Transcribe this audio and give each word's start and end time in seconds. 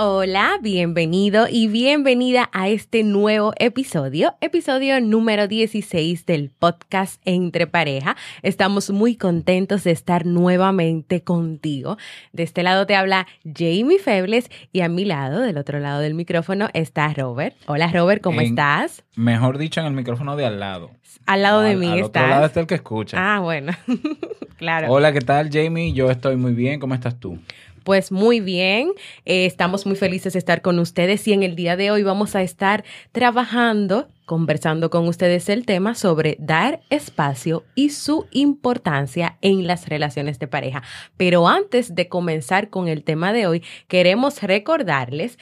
Hola, 0.00 0.60
bienvenido 0.62 1.48
y 1.50 1.66
bienvenida 1.66 2.50
a 2.52 2.68
este 2.68 3.02
nuevo 3.02 3.52
episodio, 3.58 4.36
episodio 4.40 5.00
número 5.00 5.48
16 5.48 6.24
del 6.24 6.50
podcast 6.56 7.20
Entre 7.24 7.66
Pareja. 7.66 8.16
Estamos 8.42 8.90
muy 8.90 9.16
contentos 9.16 9.82
de 9.82 9.90
estar 9.90 10.24
nuevamente 10.24 11.24
contigo. 11.24 11.96
De 12.32 12.44
este 12.44 12.62
lado 12.62 12.86
te 12.86 12.94
habla 12.94 13.26
Jamie 13.42 13.98
Febles 13.98 14.48
y 14.72 14.82
a 14.82 14.88
mi 14.88 15.04
lado, 15.04 15.40
del 15.40 15.58
otro 15.58 15.80
lado 15.80 15.98
del 15.98 16.14
micrófono, 16.14 16.68
está 16.74 17.12
Robert. 17.12 17.56
Hola 17.66 17.90
Robert, 17.92 18.22
¿cómo 18.22 18.40
estás? 18.40 19.02
Mejor 19.16 19.58
dicho, 19.58 19.80
en 19.80 19.86
el 19.86 19.94
micrófono 19.94 20.36
de 20.36 20.46
al 20.46 20.60
lado. 20.60 20.92
Al 21.26 21.42
lado 21.42 21.62
de 21.62 21.74
mí 21.74 21.88
al 21.88 21.98
estás. 21.98 22.22
Otro 22.22 22.34
lado 22.34 22.46
está 22.46 22.60
el 22.60 22.68
que 22.68 22.76
escucha. 22.76 23.16
Ah, 23.18 23.40
bueno. 23.40 23.72
claro. 24.58 24.92
Hola, 24.92 25.12
¿qué 25.12 25.22
tal 25.22 25.50
Jamie? 25.52 25.92
Yo 25.92 26.08
estoy 26.08 26.36
muy 26.36 26.52
bien. 26.52 26.78
¿Cómo 26.78 26.94
estás 26.94 27.18
tú? 27.18 27.40
Pues 27.88 28.12
muy 28.12 28.40
bien, 28.40 28.92
eh, 29.24 29.46
estamos 29.46 29.86
muy 29.86 29.96
felices 29.96 30.34
de 30.34 30.38
estar 30.38 30.60
con 30.60 30.78
ustedes 30.78 31.26
y 31.26 31.32
en 31.32 31.42
el 31.42 31.56
día 31.56 31.74
de 31.74 31.90
hoy 31.90 32.02
vamos 32.02 32.36
a 32.36 32.42
estar 32.42 32.84
trabajando, 33.12 34.08
conversando 34.26 34.90
con 34.90 35.08
ustedes 35.08 35.48
el 35.48 35.64
tema 35.64 35.94
sobre 35.94 36.36
dar 36.38 36.82
espacio 36.90 37.64
y 37.74 37.88
su 37.88 38.26
importancia 38.30 39.38
en 39.40 39.66
las 39.66 39.88
relaciones 39.88 40.38
de 40.38 40.48
pareja. 40.48 40.82
Pero 41.16 41.48
antes 41.48 41.94
de 41.94 42.08
comenzar 42.08 42.68
con 42.68 42.88
el 42.88 43.04
tema 43.04 43.32
de 43.32 43.46
hoy, 43.46 43.64
queremos 43.86 44.42
recordarles 44.42 45.38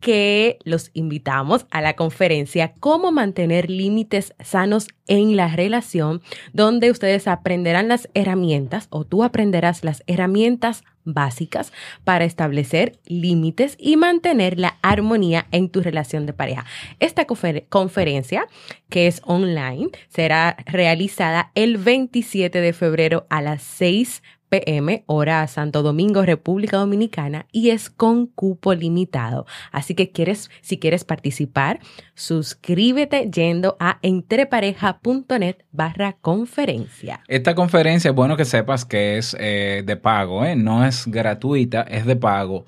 que 0.00 0.58
los 0.64 0.90
invitamos 0.94 1.64
a 1.70 1.80
la 1.80 1.94
conferencia 1.94 2.74
Cómo 2.80 3.12
mantener 3.12 3.70
límites 3.70 4.34
sanos 4.42 4.88
en 5.06 5.36
la 5.36 5.54
relación, 5.54 6.22
donde 6.52 6.90
ustedes 6.90 7.28
aprenderán 7.28 7.86
las 7.86 8.08
herramientas 8.14 8.88
o 8.90 9.04
tú 9.04 9.22
aprenderás 9.22 9.84
las 9.84 10.02
herramientas 10.08 10.82
básicas 11.04 11.72
para 12.04 12.24
establecer 12.24 12.98
límites 13.06 13.76
y 13.78 13.96
mantener 13.96 14.58
la 14.58 14.78
armonía 14.82 15.46
en 15.52 15.68
tu 15.68 15.80
relación 15.80 16.26
de 16.26 16.32
pareja. 16.32 16.64
Esta 17.00 17.26
conferencia, 17.26 18.46
que 18.88 19.06
es 19.06 19.20
online, 19.24 19.88
será 20.08 20.56
realizada 20.66 21.50
el 21.54 21.76
27 21.76 22.60
de 22.60 22.72
febrero 22.72 23.26
a 23.30 23.42
las 23.42 23.62
6 23.62 24.22
pm, 24.54 25.02
hora 25.06 25.44
Santo 25.48 25.82
Domingo, 25.82 26.22
República 26.22 26.76
Dominicana, 26.76 27.46
y 27.50 27.70
es 27.70 27.90
con 27.90 28.26
cupo 28.26 28.72
limitado. 28.72 29.46
Así 29.72 29.96
que 29.96 30.12
quieres, 30.12 30.48
si 30.60 30.78
quieres 30.78 31.02
participar, 31.04 31.80
suscríbete 32.14 33.28
yendo 33.32 33.76
a 33.80 33.98
entrepareja.net 34.02 35.56
barra 35.72 36.12
conferencia. 36.20 37.20
Esta 37.26 37.56
conferencia 37.56 38.10
es 38.10 38.14
bueno 38.14 38.36
que 38.36 38.44
sepas 38.44 38.84
que 38.84 39.18
es 39.18 39.36
eh, 39.40 39.82
de 39.84 39.96
pago, 39.96 40.44
¿eh? 40.44 40.54
no 40.54 40.86
es 40.86 41.08
gratuita, 41.08 41.82
es 41.82 42.06
de 42.06 42.14
pago 42.14 42.64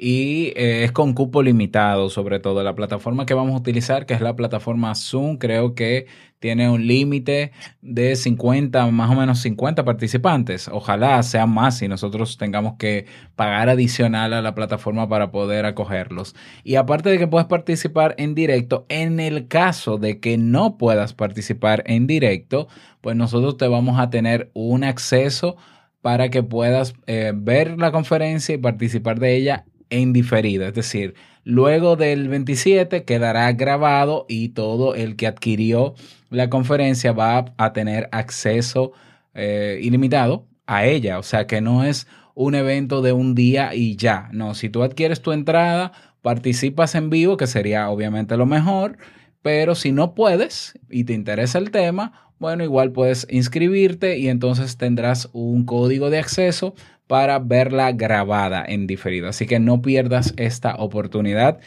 y 0.00 0.52
eh, 0.54 0.84
es 0.84 0.92
con 0.92 1.12
cupo 1.12 1.42
limitado, 1.42 2.08
sobre 2.08 2.38
todo. 2.38 2.62
La 2.62 2.76
plataforma 2.76 3.26
que 3.26 3.34
vamos 3.34 3.54
a 3.54 3.58
utilizar, 3.58 4.06
que 4.06 4.14
es 4.14 4.20
la 4.20 4.36
plataforma 4.36 4.94
Zoom, 4.94 5.38
creo 5.38 5.74
que 5.74 6.06
tiene 6.38 6.70
un 6.70 6.86
límite 6.86 7.50
de 7.82 8.14
50, 8.14 8.86
más 8.92 9.10
o 9.10 9.16
menos 9.16 9.40
50 9.40 9.84
participantes. 9.84 10.68
Ojalá 10.68 11.20
sean 11.24 11.50
más 11.50 11.82
y 11.82 11.88
nosotros 11.88 12.38
tengamos 12.38 12.74
que 12.78 13.06
pagar 13.34 13.68
adicional 13.68 14.32
a 14.34 14.40
la 14.40 14.54
plataforma 14.54 15.08
para 15.08 15.32
poder 15.32 15.66
acogerlos. 15.66 16.36
Y 16.62 16.76
aparte 16.76 17.10
de 17.10 17.18
que 17.18 17.26
puedes 17.26 17.48
participar 17.48 18.14
en 18.18 18.36
directo, 18.36 18.86
en 18.88 19.18
el 19.18 19.48
caso 19.48 19.98
de 19.98 20.20
que 20.20 20.38
no 20.38 20.78
puedas 20.78 21.12
participar 21.12 21.82
en 21.86 22.06
directo, 22.06 22.68
pues 23.00 23.16
nosotros 23.16 23.56
te 23.56 23.66
vamos 23.66 23.98
a 23.98 24.10
tener 24.10 24.52
un 24.54 24.84
acceso 24.84 25.56
para 26.02 26.28
que 26.28 26.44
puedas 26.44 26.94
eh, 27.08 27.32
ver 27.34 27.78
la 27.78 27.90
conferencia 27.90 28.54
y 28.54 28.58
participar 28.58 29.18
de 29.18 29.34
ella 29.34 29.64
en 29.90 30.12
diferido, 30.12 30.66
es 30.66 30.74
decir, 30.74 31.14
luego 31.44 31.96
del 31.96 32.28
27 32.28 33.04
quedará 33.04 33.50
grabado 33.52 34.26
y 34.28 34.50
todo 34.50 34.94
el 34.94 35.16
que 35.16 35.26
adquirió 35.26 35.94
la 36.30 36.50
conferencia 36.50 37.12
va 37.12 37.54
a 37.56 37.72
tener 37.72 38.08
acceso 38.12 38.92
eh, 39.34 39.80
ilimitado 39.82 40.46
a 40.66 40.84
ella, 40.86 41.18
o 41.18 41.22
sea 41.22 41.46
que 41.46 41.60
no 41.60 41.84
es 41.84 42.06
un 42.34 42.54
evento 42.54 43.02
de 43.02 43.12
un 43.12 43.34
día 43.34 43.74
y 43.74 43.96
ya, 43.96 44.28
no, 44.32 44.54
si 44.54 44.68
tú 44.68 44.82
adquieres 44.82 45.22
tu 45.22 45.32
entrada, 45.32 45.92
participas 46.22 46.94
en 46.94 47.10
vivo, 47.10 47.36
que 47.36 47.46
sería 47.46 47.88
obviamente 47.90 48.36
lo 48.36 48.46
mejor, 48.46 48.98
pero 49.42 49.74
si 49.74 49.92
no 49.92 50.14
puedes 50.14 50.78
y 50.90 51.04
te 51.04 51.14
interesa 51.14 51.58
el 51.58 51.70
tema, 51.70 52.32
bueno, 52.38 52.62
igual 52.62 52.92
puedes 52.92 53.26
inscribirte 53.30 54.18
y 54.18 54.28
entonces 54.28 54.76
tendrás 54.76 55.28
un 55.32 55.64
código 55.64 56.10
de 56.10 56.18
acceso 56.18 56.74
para 57.08 57.40
verla 57.40 57.90
grabada 57.90 58.64
en 58.64 58.86
diferido. 58.86 59.28
Así 59.28 59.46
que 59.46 59.58
no 59.58 59.82
pierdas 59.82 60.34
esta 60.36 60.76
oportunidad. 60.76 61.58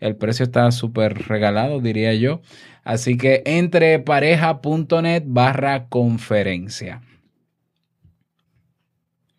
El 0.00 0.16
precio 0.16 0.44
está 0.44 0.70
súper 0.70 1.26
regalado, 1.28 1.80
diría 1.80 2.12
yo. 2.14 2.42
Así 2.84 3.16
que 3.16 3.42
entre 3.46 3.98
pareja.net 4.00 5.22
barra 5.26 5.88
conferencia. 5.88 7.00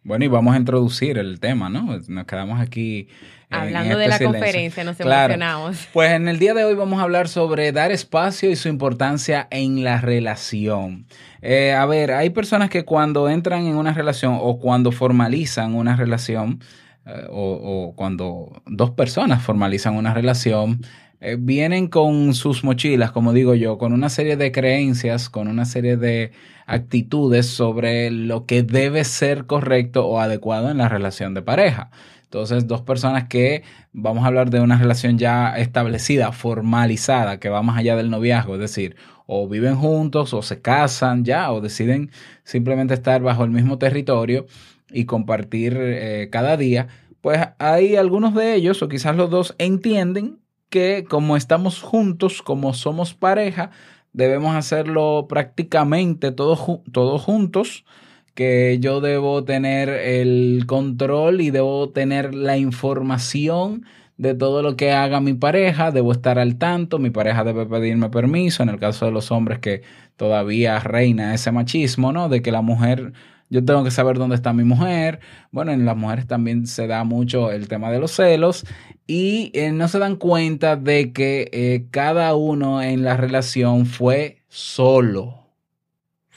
Bueno, 0.04 0.26
y 0.26 0.28
vamos 0.28 0.56
a 0.56 0.58
introducir 0.58 1.18
el 1.18 1.40
tema, 1.40 1.70
¿no? 1.70 1.98
Nos 2.08 2.26
quedamos 2.26 2.60
aquí. 2.60 3.08
Hablando 3.50 3.98
de 3.98 4.06
este 4.06 4.24
la 4.24 4.32
conferencia, 4.32 4.84
nos 4.84 5.00
emocionamos. 5.00 5.88
Pues 5.92 6.12
en 6.12 6.28
el 6.28 6.38
día 6.38 6.54
de 6.54 6.64
hoy 6.66 6.76
vamos 6.76 7.00
a 7.00 7.04
hablar 7.04 7.28
sobre 7.28 7.72
dar 7.72 7.92
espacio 7.92 8.52
y 8.52 8.56
su 8.56 8.70
importancia 8.70 9.48
en 9.50 9.84
la 9.84 10.00
relación. 10.02 11.06
Eh, 11.42 11.74
a 11.74 11.86
ver, 11.88 12.12
hay 12.12 12.30
personas 12.30 12.70
que 12.70 12.86
cuando 12.86 13.28
entran 13.28 13.66
en 13.66 13.76
una 13.76 13.94
relación 13.94 14.38
o 14.40 14.60
cuando 14.60 14.92
formalizan 14.92 15.74
una 15.74 15.96
relación, 15.96 16.62
eh, 17.08 17.26
o, 17.30 17.94
cuando 17.96 18.62
dos 18.68 18.92
personas 18.92 19.42
formalizan 19.42 19.96
una 19.96 20.14
relación, 20.14 20.82
eh, 21.20 21.36
vienen 21.40 21.88
con 21.88 22.36
sus 22.36 22.64
mochilas, 22.64 23.12
como 23.12 23.34
digo 23.34 23.56
yo, 23.56 23.80
con 23.80 23.94
una 23.94 24.10
serie 24.10 24.38
de 24.38 24.52
creencias, 24.52 25.28
con 25.30 25.48
una 25.48 25.66
serie 25.66 25.98
de 25.98 26.32
actitudes 26.68 27.48
sobre 27.48 28.12
lo 28.12 28.46
que 28.46 28.62
debe 28.62 29.04
ser 29.04 29.48
correcto 29.48 30.06
o 30.06 30.20
adecuado 30.20 30.70
en 30.70 30.78
la 30.78 30.88
relación 30.88 31.34
de 31.34 31.42
pareja. 31.42 31.90
Entonces, 32.30 32.68
dos 32.68 32.82
personas 32.82 33.28
que 33.28 33.64
vamos 33.92 34.24
a 34.24 34.28
hablar 34.28 34.52
de 34.52 34.60
una 34.60 34.78
relación 34.78 35.18
ya 35.18 35.58
establecida, 35.58 36.32
formalizada, 36.32 37.40
que 37.40 37.50
va 37.50 37.64
más 37.64 37.80
allá 37.80 37.96
del 37.96 38.12
noviazgo, 38.12 38.54
es 38.54 38.60
decir, 38.60 38.98
o 39.26 39.48
viven 39.48 39.76
juntos 39.76 40.36
o 40.36 40.44
se 40.44 40.62
casan 40.62 41.26
ya 41.26 41.52
o 41.52 41.60
deciden 41.60 42.12
simplemente 42.44 42.94
estar 42.94 43.24
bajo 43.24 43.44
el 43.46 43.50
mismo 43.50 43.80
territorio 43.80 44.46
y 44.92 45.06
compartir 45.06 45.76
eh, 45.80 46.30
cada 46.32 46.56
día, 46.56 46.88
pues 47.22 47.40
hay 47.58 47.96
algunos 47.96 48.36
de 48.36 48.54
ellos 48.54 48.84
o 48.84 48.90
quizás 48.90 49.16
los 49.16 49.32
dos 49.32 49.56
entienden 49.58 50.38
que 50.70 51.06
como 51.10 51.36
estamos 51.36 51.82
juntos, 51.82 52.44
como 52.44 52.76
somos 52.76 53.16
pareja, 53.16 53.72
debemos 54.14 54.56
hacerlo 54.56 55.26
prácticamente 55.28 56.32
todos, 56.32 56.60
todos 56.92 57.24
juntos, 57.24 57.86
que 58.34 58.78
yo 58.80 59.02
debo 59.02 59.44
tener 59.44 59.90
el 59.90 60.64
control 60.68 61.42
y 61.42 61.52
debo 61.52 61.90
tener 61.90 62.34
la 62.34 62.58
información 62.58 63.86
de 64.18 64.36
todo 64.36 64.62
lo 64.62 64.76
que 64.76 64.92
haga 64.92 65.22
mi 65.22 65.34
pareja, 65.34 65.92
debo 65.92 66.12
estar 66.12 66.40
al 66.40 66.58
tanto, 66.58 67.00
mi 67.00 67.10
pareja 67.10 67.44
debe 67.44 67.66
pedirme 67.66 68.10
permiso, 68.10 68.64
en 68.64 68.70
el 68.70 68.80
caso 68.80 69.06
de 69.06 69.12
los 69.12 69.32
hombres 69.32 69.60
que 69.60 69.82
todavía 70.18 70.80
reina 70.80 71.34
ese 71.34 71.52
machismo, 71.52 72.12
¿no? 72.12 72.28
De 72.28 72.42
que 72.42 72.52
la 72.52 72.62
mujer 72.62 73.14
yo 73.50 73.66
tengo 73.66 73.84
que 73.84 73.92
saber 73.92 74.18
dónde 74.18 74.36
está 74.36 74.54
mi 74.54 74.64
mujer. 74.64 75.20
Bueno, 75.52 75.72
en 75.72 75.86
las 75.86 75.98
mujeres 75.98 76.28
también 76.28 76.68
se 76.68 76.88
da 76.88 77.04
mucho 77.04 77.52
el 77.52 77.68
tema 77.68 77.92
de 77.92 78.00
los 78.00 78.12
celos 78.12 78.66
y 79.08 79.52
eh, 79.56 79.72
no 79.72 79.88
se 79.88 80.00
dan 80.00 80.18
cuenta 80.18 80.76
de 80.76 81.12
que 81.14 81.50
eh, 81.52 81.88
cada 81.90 82.36
uno 82.36 82.82
en 82.82 83.04
la 83.04 83.18
relación 83.18 83.86
fue 83.88 84.44
solo, 84.50 85.39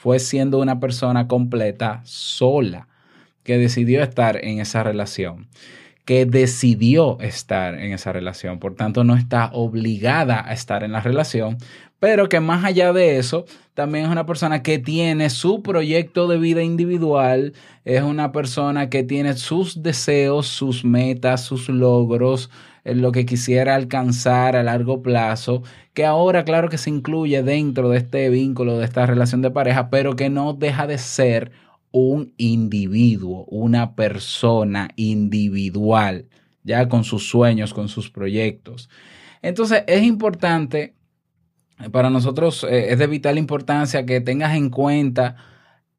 fue 0.03 0.19
siendo 0.19 0.59
una 0.59 0.81
persona 0.81 1.29
completa 1.29 2.01
sola. 2.03 2.89
que 3.43 3.57
decidió 3.57 4.03
estar 4.03 4.43
en 4.43 4.59
esa 4.59 4.83
relación, 4.83 5.47
que 6.05 6.25
decidió 6.25 7.19
estar 7.21 7.75
en 7.75 7.93
esa 7.93 8.11
relación, 8.11 8.59
por 8.59 8.75
tanto 8.75 9.03
no 9.05 9.15
está 9.15 9.49
obligada 9.53 10.45
a 10.45 10.53
estar 10.53 10.83
en 10.83 10.91
la 10.93 11.01
relación, 11.01 11.57
pero 12.03 12.27
que 12.27 12.41
más 12.41 12.65
allá 12.65 12.91
de 12.91 13.17
eso, 13.17 13.45
también 13.75 14.03
es 14.03 14.11
una 14.11 14.25
persona 14.25 14.61
que 14.61 14.77
tiene 14.77 15.29
su 15.29 15.63
proyecto 15.63 16.27
de 16.27 16.37
vida 16.37 16.61
individual, 16.61 17.53
es 17.85 18.01
una 18.03 18.33
persona 18.33 18.89
que 18.89 19.03
tiene 19.03 19.35
sus 19.35 19.81
deseos, 19.83 20.47
sus 20.47 20.83
metas, 20.83 21.45
sus 21.45 21.69
logros, 21.69 22.49
lo 22.83 23.13
que 23.13 23.25
quisiera 23.25 23.75
alcanzar 23.75 24.57
a 24.57 24.63
largo 24.63 25.01
plazo, 25.01 25.63
que 25.93 26.03
ahora 26.03 26.43
claro 26.43 26.67
que 26.67 26.77
se 26.77 26.89
incluye 26.89 27.41
dentro 27.41 27.87
de 27.87 27.99
este 27.99 28.29
vínculo, 28.29 28.79
de 28.79 28.83
esta 28.83 29.05
relación 29.05 29.41
de 29.41 29.51
pareja, 29.51 29.89
pero 29.89 30.17
que 30.17 30.29
no 30.29 30.51
deja 30.51 30.87
de 30.87 30.97
ser 30.97 31.53
un 31.91 32.33
individuo, 32.35 33.45
una 33.45 33.95
persona 33.95 34.89
individual, 34.97 36.25
ya 36.65 36.89
con 36.89 37.05
sus 37.05 37.29
sueños, 37.29 37.73
con 37.73 37.87
sus 37.87 38.09
proyectos. 38.09 38.89
Entonces 39.41 39.85
es 39.87 40.03
importante 40.03 40.95
para 41.91 42.09
nosotros 42.09 42.63
eh, 42.63 42.91
es 42.91 42.99
de 42.99 43.07
vital 43.07 43.37
importancia 43.37 44.05
que 44.05 44.21
tengas 44.21 44.55
en 44.55 44.69
cuenta 44.69 45.35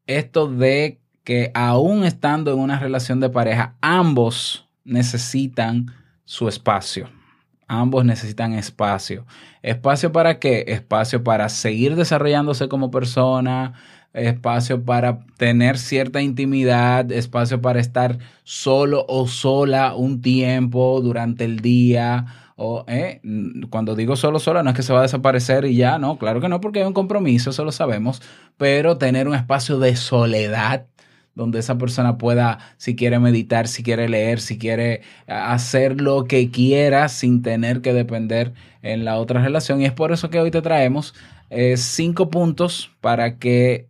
esto 0.06 0.49
de 0.49 1.00
que 1.25 1.50
aún 1.55 2.05
estando 2.05 2.53
en 2.53 2.59
una 2.59 2.79
relación 2.79 3.21
de 3.21 3.31
pareja, 3.31 3.75
ambos 3.81 4.69
necesitan 4.85 5.87
su 6.25 6.49
espacio. 6.49 7.09
Ambos 7.67 8.05
necesitan 8.05 8.53
espacio. 8.53 9.25
¿Espacio 9.62 10.12
para 10.12 10.38
qué? 10.38 10.65
Espacio 10.69 11.25
para 11.25 11.49
seguir 11.49 11.97
desarrollándose 11.97 12.69
como 12.69 12.91
persona, 12.91 13.73
espacio 14.12 14.85
para 14.85 15.21
tener 15.38 15.79
cierta 15.79 16.21
intimidad, 16.21 17.11
espacio 17.11 17.62
para 17.62 17.81
estar 17.81 18.19
solo 18.44 19.06
o 19.09 19.26
sola 19.26 19.94
un 19.94 20.21
tiempo 20.21 21.00
durante 21.00 21.44
el 21.44 21.61
día 21.61 22.44
o 22.56 22.84
eh, 22.86 23.20
cuando 23.70 23.96
digo 23.96 24.16
solo, 24.16 24.38
solo, 24.38 24.62
no 24.62 24.70
es 24.70 24.76
que 24.76 24.82
se 24.82 24.92
va 24.92 25.00
a 25.00 25.02
desaparecer 25.02 25.64
y 25.64 25.76
ya, 25.76 25.98
no, 25.98 26.18
claro 26.18 26.40
que 26.40 26.48
no, 26.48 26.60
porque 26.60 26.80
hay 26.80 26.86
un 26.86 26.92
compromiso, 26.92 27.50
eso 27.50 27.64
lo 27.64 27.72
sabemos, 27.72 28.22
pero 28.56 28.96
tener 28.98 29.26
un 29.28 29.34
espacio 29.34 29.78
de 29.78 29.96
soledad 29.96 30.86
donde 31.34 31.58
esa 31.58 31.76
persona 31.78 32.16
pueda, 32.16 32.58
si 32.76 32.94
quiere 32.94 33.18
meditar, 33.18 33.66
si 33.66 33.82
quiere 33.82 34.08
leer, 34.08 34.40
si 34.40 34.56
quiere 34.58 35.02
hacer 35.26 36.00
lo 36.00 36.24
que 36.24 36.50
quiera 36.50 37.08
sin 37.08 37.42
tener 37.42 37.80
que 37.80 37.92
depender 37.92 38.54
en 38.82 39.04
la 39.04 39.18
otra 39.18 39.42
relación. 39.42 39.80
Y 39.80 39.84
es 39.84 39.92
por 39.92 40.12
eso 40.12 40.30
que 40.30 40.38
hoy 40.38 40.50
te 40.50 40.62
traemos 40.62 41.14
eh, 41.50 41.76
cinco 41.76 42.30
puntos 42.30 42.92
para 43.00 43.38
que 43.38 43.88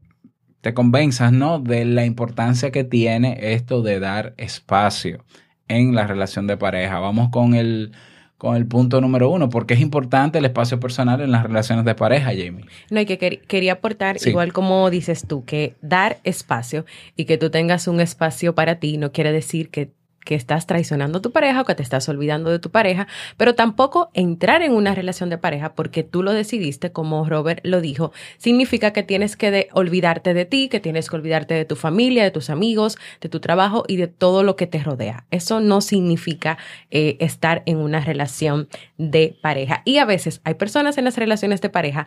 te 0.62 0.72
convenzas, 0.72 1.32
¿no? 1.32 1.58
De 1.58 1.84
la 1.84 2.06
importancia 2.06 2.70
que 2.70 2.84
tiene 2.84 3.36
esto 3.52 3.82
de 3.82 4.00
dar 4.00 4.32
espacio 4.38 5.22
en 5.68 5.94
la 5.94 6.06
relación 6.06 6.46
de 6.46 6.56
pareja. 6.56 6.98
Vamos 7.00 7.28
con 7.30 7.54
el 7.54 7.92
con 8.38 8.56
el 8.56 8.66
punto 8.66 9.00
número 9.00 9.30
uno, 9.30 9.48
porque 9.48 9.74
es 9.74 9.80
importante 9.80 10.38
el 10.38 10.44
espacio 10.44 10.80
personal 10.80 11.20
en 11.20 11.30
las 11.30 11.44
relaciones 11.44 11.84
de 11.84 11.94
pareja, 11.94 12.30
Jamie. 12.30 12.66
No, 12.90 13.00
y 13.00 13.06
que 13.06 13.16
quería 13.16 13.74
aportar, 13.74 14.16
igual 14.24 14.52
como 14.52 14.90
dices 14.90 15.26
tú, 15.26 15.44
que 15.44 15.76
dar 15.80 16.18
espacio 16.24 16.84
y 17.16 17.24
que 17.24 17.38
tú 17.38 17.50
tengas 17.50 17.88
un 17.88 18.00
espacio 18.00 18.54
para 18.54 18.76
ti 18.76 18.98
no 18.98 19.12
quiere 19.12 19.32
decir 19.32 19.70
que 19.70 19.92
que 20.24 20.34
estás 20.34 20.66
traicionando 20.66 21.18
a 21.18 21.22
tu 21.22 21.30
pareja 21.30 21.60
o 21.60 21.64
que 21.64 21.74
te 21.74 21.82
estás 21.82 22.08
olvidando 22.08 22.50
de 22.50 22.58
tu 22.58 22.70
pareja, 22.70 23.06
pero 23.36 23.54
tampoco 23.54 24.10
entrar 24.14 24.62
en 24.62 24.72
una 24.72 24.94
relación 24.94 25.30
de 25.30 25.38
pareja 25.38 25.74
porque 25.74 26.02
tú 26.02 26.22
lo 26.22 26.32
decidiste, 26.32 26.92
como 26.92 27.24
Robert 27.28 27.60
lo 27.64 27.80
dijo, 27.80 28.12
significa 28.38 28.92
que 28.92 29.02
tienes 29.02 29.36
que 29.36 29.68
olvidarte 29.72 30.34
de 30.34 30.44
ti, 30.44 30.68
que 30.68 30.80
tienes 30.80 31.08
que 31.08 31.16
olvidarte 31.16 31.54
de 31.54 31.64
tu 31.64 31.76
familia, 31.76 32.24
de 32.24 32.30
tus 32.30 32.50
amigos, 32.50 32.98
de 33.20 33.28
tu 33.28 33.40
trabajo 33.40 33.84
y 33.86 33.96
de 33.96 34.08
todo 34.08 34.42
lo 34.42 34.56
que 34.56 34.66
te 34.66 34.82
rodea. 34.82 35.26
Eso 35.30 35.60
no 35.60 35.80
significa 35.80 36.58
eh, 36.90 37.16
estar 37.20 37.62
en 37.66 37.78
una 37.78 38.00
relación 38.00 38.68
de 38.98 39.36
pareja. 39.40 39.82
Y 39.84 39.98
a 39.98 40.04
veces 40.04 40.40
hay 40.44 40.54
personas 40.54 40.98
en 40.98 41.04
las 41.04 41.16
relaciones 41.16 41.60
de 41.60 41.68
pareja 41.68 42.06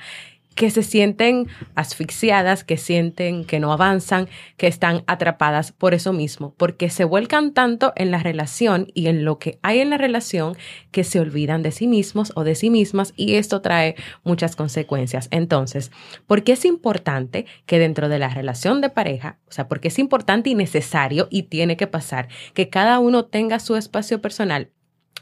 que 0.57 0.71
se 0.71 0.81
sienten 0.81 1.47
asfixiadas, 1.75 2.63
que 2.63 2.77
sienten 2.77 3.45
que 3.45 3.59
no 3.59 3.71
avanzan, 3.71 4.27
que 4.57 4.65
están 4.65 5.03
atrapadas 5.05 5.71
por 5.71 5.93
eso 5.93 6.13
mismo, 6.13 6.55
porque 6.57 6.89
se 6.89 7.05
vuelcan 7.05 7.53
tanto 7.53 7.93
en 7.95 8.09
la 8.09 8.17
relación 8.17 8.87
y 8.95 9.05
en 9.05 9.23
lo 9.23 9.37
que 9.37 9.59
hay 9.61 9.81
en 9.81 9.91
la 9.91 9.97
relación 9.97 10.57
que 10.89 11.03
se 11.03 11.19
olvidan 11.19 11.61
de 11.61 11.71
sí 11.71 11.85
mismos 11.85 12.33
o 12.35 12.43
de 12.43 12.55
sí 12.55 12.71
mismas 12.71 13.13
y 13.15 13.35
esto 13.35 13.61
trae 13.61 13.95
muchas 14.23 14.55
consecuencias. 14.55 15.27
Entonces, 15.29 15.91
¿por 16.25 16.43
qué 16.43 16.53
es 16.53 16.65
importante 16.65 17.45
que 17.67 17.77
dentro 17.77 18.09
de 18.09 18.17
la 18.17 18.29
relación 18.29 18.81
de 18.81 18.89
pareja, 18.89 19.37
o 19.47 19.51
sea, 19.51 19.67
porque 19.67 19.89
es 19.89 19.99
importante 19.99 20.49
y 20.49 20.55
necesario 20.55 21.27
y 21.29 21.43
tiene 21.43 21.77
que 21.77 21.85
pasar 21.85 22.29
que 22.55 22.67
cada 22.67 22.97
uno 22.97 23.25
tenga 23.25 23.59
su 23.59 23.75
espacio 23.75 24.21
personal? 24.23 24.71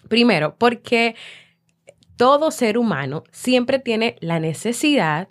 Primero, 0.07 0.55
porque 0.57 1.15
todo 2.17 2.51
ser 2.51 2.77
humano 2.77 3.23
siempre 3.31 3.79
tiene 3.79 4.15
la 4.19 4.39
necesidad, 4.39 5.27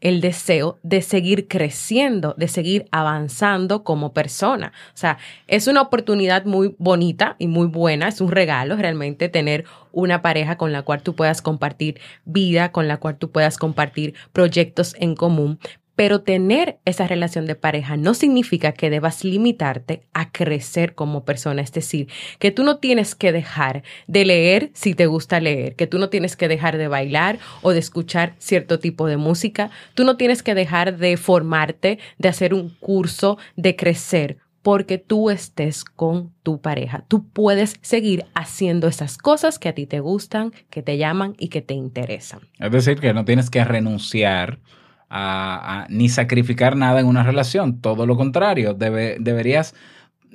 el 0.00 0.20
deseo 0.20 0.78
de 0.82 1.02
seguir 1.02 1.48
creciendo, 1.48 2.34
de 2.38 2.46
seguir 2.48 2.86
avanzando 2.92 3.82
como 3.82 4.12
persona. 4.12 4.72
O 4.94 4.96
sea, 4.96 5.18
es 5.48 5.66
una 5.66 5.82
oportunidad 5.82 6.44
muy 6.44 6.74
bonita 6.78 7.34
y 7.38 7.48
muy 7.48 7.66
buena, 7.66 8.08
es 8.08 8.20
un 8.20 8.30
regalo 8.30 8.76
realmente 8.76 9.28
tener 9.28 9.64
una 9.90 10.22
pareja 10.22 10.56
con 10.56 10.72
la 10.72 10.82
cual 10.82 11.02
tú 11.02 11.14
puedas 11.14 11.42
compartir 11.42 12.00
vida, 12.24 12.70
con 12.70 12.86
la 12.86 12.98
cual 12.98 13.18
tú 13.18 13.30
puedas 13.30 13.58
compartir 13.58 14.14
proyectos 14.32 14.94
en 14.98 15.16
común, 15.16 15.58
pero 15.98 16.20
tener 16.20 16.78
esa 16.84 17.08
relación 17.08 17.46
de 17.46 17.56
pareja 17.56 17.96
no 17.96 18.14
significa 18.14 18.70
que 18.70 18.88
debas 18.88 19.24
limitarte 19.24 20.04
a 20.12 20.30
crecer 20.30 20.94
como 20.94 21.24
persona. 21.24 21.60
Es 21.60 21.72
decir, 21.72 22.06
que 22.38 22.52
tú 22.52 22.62
no 22.62 22.76
tienes 22.76 23.16
que 23.16 23.32
dejar 23.32 23.82
de 24.06 24.24
leer 24.24 24.70
si 24.74 24.94
te 24.94 25.06
gusta 25.06 25.40
leer, 25.40 25.74
que 25.74 25.88
tú 25.88 25.98
no 25.98 26.08
tienes 26.08 26.36
que 26.36 26.46
dejar 26.46 26.78
de 26.78 26.86
bailar 26.86 27.40
o 27.62 27.72
de 27.72 27.80
escuchar 27.80 28.36
cierto 28.38 28.78
tipo 28.78 29.08
de 29.08 29.16
música. 29.16 29.72
Tú 29.94 30.04
no 30.04 30.16
tienes 30.16 30.44
que 30.44 30.54
dejar 30.54 30.98
de 30.98 31.16
formarte, 31.16 31.98
de 32.16 32.28
hacer 32.28 32.54
un 32.54 32.68
curso, 32.78 33.36
de 33.56 33.74
crecer 33.74 34.38
porque 34.62 34.98
tú 34.98 35.30
estés 35.30 35.82
con 35.82 36.32
tu 36.44 36.60
pareja. 36.60 37.04
Tú 37.08 37.28
puedes 37.28 37.74
seguir 37.80 38.24
haciendo 38.34 38.86
esas 38.86 39.18
cosas 39.18 39.58
que 39.58 39.68
a 39.68 39.74
ti 39.74 39.86
te 39.86 39.98
gustan, 39.98 40.52
que 40.70 40.80
te 40.80 40.96
llaman 40.96 41.34
y 41.40 41.48
que 41.48 41.60
te 41.60 41.74
interesan. 41.74 42.42
Es 42.60 42.70
decir, 42.70 43.00
que 43.00 43.12
no 43.12 43.24
tienes 43.24 43.50
que 43.50 43.64
renunciar 43.64 44.60
a, 45.10 45.86
ni 45.88 46.08
sacrificar 46.08 46.76
nada 46.76 47.00
en 47.00 47.06
una 47.06 47.22
relación. 47.22 47.80
Todo 47.80 48.06
lo 48.06 48.16
contrario, 48.16 48.74
deberías 48.74 49.74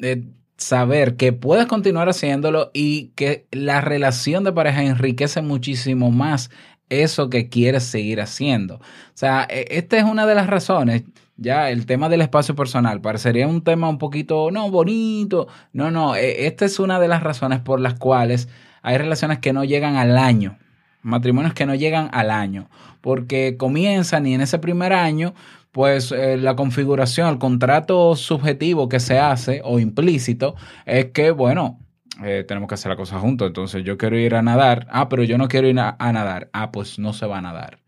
eh, 0.01 0.23
saber 0.57 1.15
que 1.15 1.33
puedes 1.33 1.65
continuar 1.67 2.09
haciéndolo 2.09 2.71
y 2.73 3.07
que 3.15 3.47
la 3.51 3.81
relación 3.81 4.43
de 4.43 4.53
pareja 4.53 4.83
enriquece 4.83 5.41
muchísimo 5.41 6.11
más 6.11 6.49
eso 6.89 7.29
que 7.29 7.49
quieres 7.49 7.83
seguir 7.83 8.21
haciendo. 8.21 8.75
O 8.75 8.81
sea, 9.15 9.47
e, 9.49 9.67
esta 9.71 9.97
es 9.97 10.03
una 10.03 10.25
de 10.25 10.35
las 10.35 10.47
razones. 10.47 11.03
Ya 11.35 11.71
el 11.71 11.85
tema 11.87 12.09
del 12.09 12.21
espacio 12.21 12.55
personal 12.55 13.01
parecería 13.01 13.47
un 13.47 13.63
tema 13.63 13.89
un 13.89 13.97
poquito, 13.97 14.51
no, 14.51 14.69
bonito. 14.69 15.47
No, 15.73 15.91
no, 15.91 16.15
e, 16.15 16.45
esta 16.47 16.65
es 16.65 16.79
una 16.79 16.99
de 16.99 17.07
las 17.07 17.23
razones 17.23 17.59
por 17.59 17.79
las 17.79 17.95
cuales 17.95 18.49
hay 18.81 18.97
relaciones 18.97 19.39
que 19.39 19.53
no 19.53 19.63
llegan 19.63 19.95
al 19.95 20.17
año 20.17 20.57
matrimonios 21.03 21.53
que 21.53 21.65
no 21.65 21.75
llegan 21.75 22.09
al 22.11 22.31
año, 22.31 22.69
porque 23.01 23.55
comienzan 23.57 24.25
y 24.25 24.33
en 24.33 24.41
ese 24.41 24.59
primer 24.59 24.93
año, 24.93 25.33
pues 25.71 26.11
eh, 26.11 26.37
la 26.37 26.55
configuración, 26.55 27.29
el 27.29 27.37
contrato 27.37 28.15
subjetivo 28.15 28.89
que 28.89 28.99
se 28.99 29.19
hace 29.19 29.61
o 29.63 29.79
implícito 29.79 30.55
es 30.85 31.05
que, 31.11 31.31
bueno, 31.31 31.79
eh, 32.23 32.43
tenemos 32.47 32.67
que 32.67 32.75
hacer 32.75 32.89
la 32.89 32.95
cosa 32.95 33.19
juntos, 33.19 33.47
entonces 33.47 33.83
yo 33.83 33.97
quiero 33.97 34.17
ir 34.17 34.35
a 34.35 34.41
nadar, 34.41 34.87
ah, 34.91 35.09
pero 35.09 35.23
yo 35.23 35.37
no 35.37 35.47
quiero 35.47 35.67
ir 35.67 35.79
a, 35.79 35.95
a 35.99 36.13
nadar, 36.13 36.49
ah, 36.53 36.71
pues 36.71 36.99
no 36.99 37.13
se 37.13 37.25
va 37.25 37.39
a 37.39 37.41
nadar. 37.41 37.79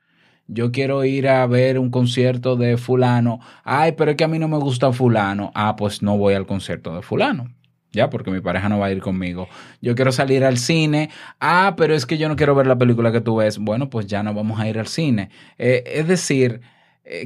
Yo 0.48 0.72
quiero 0.72 1.04
ir 1.06 1.28
a 1.28 1.48
ver 1.48 1.80
un 1.80 1.90
concierto 1.90 2.56
de 2.56 2.78
fulano. 2.78 3.40
Ay, 3.64 3.94
pero 3.94 4.12
es 4.12 4.18
que 4.18 4.26
a 4.26 4.28
mí 4.28 4.38
no 4.38 4.48
me 4.48 4.58
gusta 4.58 4.92
fulano. 4.94 5.52
Ah, 5.56 5.76
pues 5.76 6.04
no 6.04 6.20
voy 6.20 6.36
al 6.36 6.46
concierto 6.46 6.96
de 6.96 7.02
fulano 7.02 7.50
ya, 7.96 8.12
porque 8.12 8.30
mi 8.30 8.42
pareja 8.42 8.70
no 8.70 8.78
va 8.78 8.88
a 8.88 8.92
ir 8.92 9.02
conmigo. 9.02 9.48
Yo 9.82 9.96
quiero 9.96 10.12
salir 10.12 10.44
al 10.44 10.58
cine. 10.58 11.10
Ah, 11.40 11.74
pero 11.76 11.96
es 11.96 12.06
que 12.06 12.18
yo 12.20 12.30
no 12.30 12.36
quiero 12.36 12.54
ver 12.54 12.68
la 12.68 12.78
película 12.78 13.12
que 13.12 13.22
tú 13.22 13.38
ves. 13.38 13.58
Bueno, 13.58 13.90
pues 13.90 14.06
ya 14.06 14.22
no 14.22 14.34
vamos 14.34 14.60
a 14.60 14.68
ir 14.68 14.78
al 14.78 14.88
cine. 14.88 15.30
Eh, 15.58 15.84
es 15.88 16.08
decir, 16.08 16.62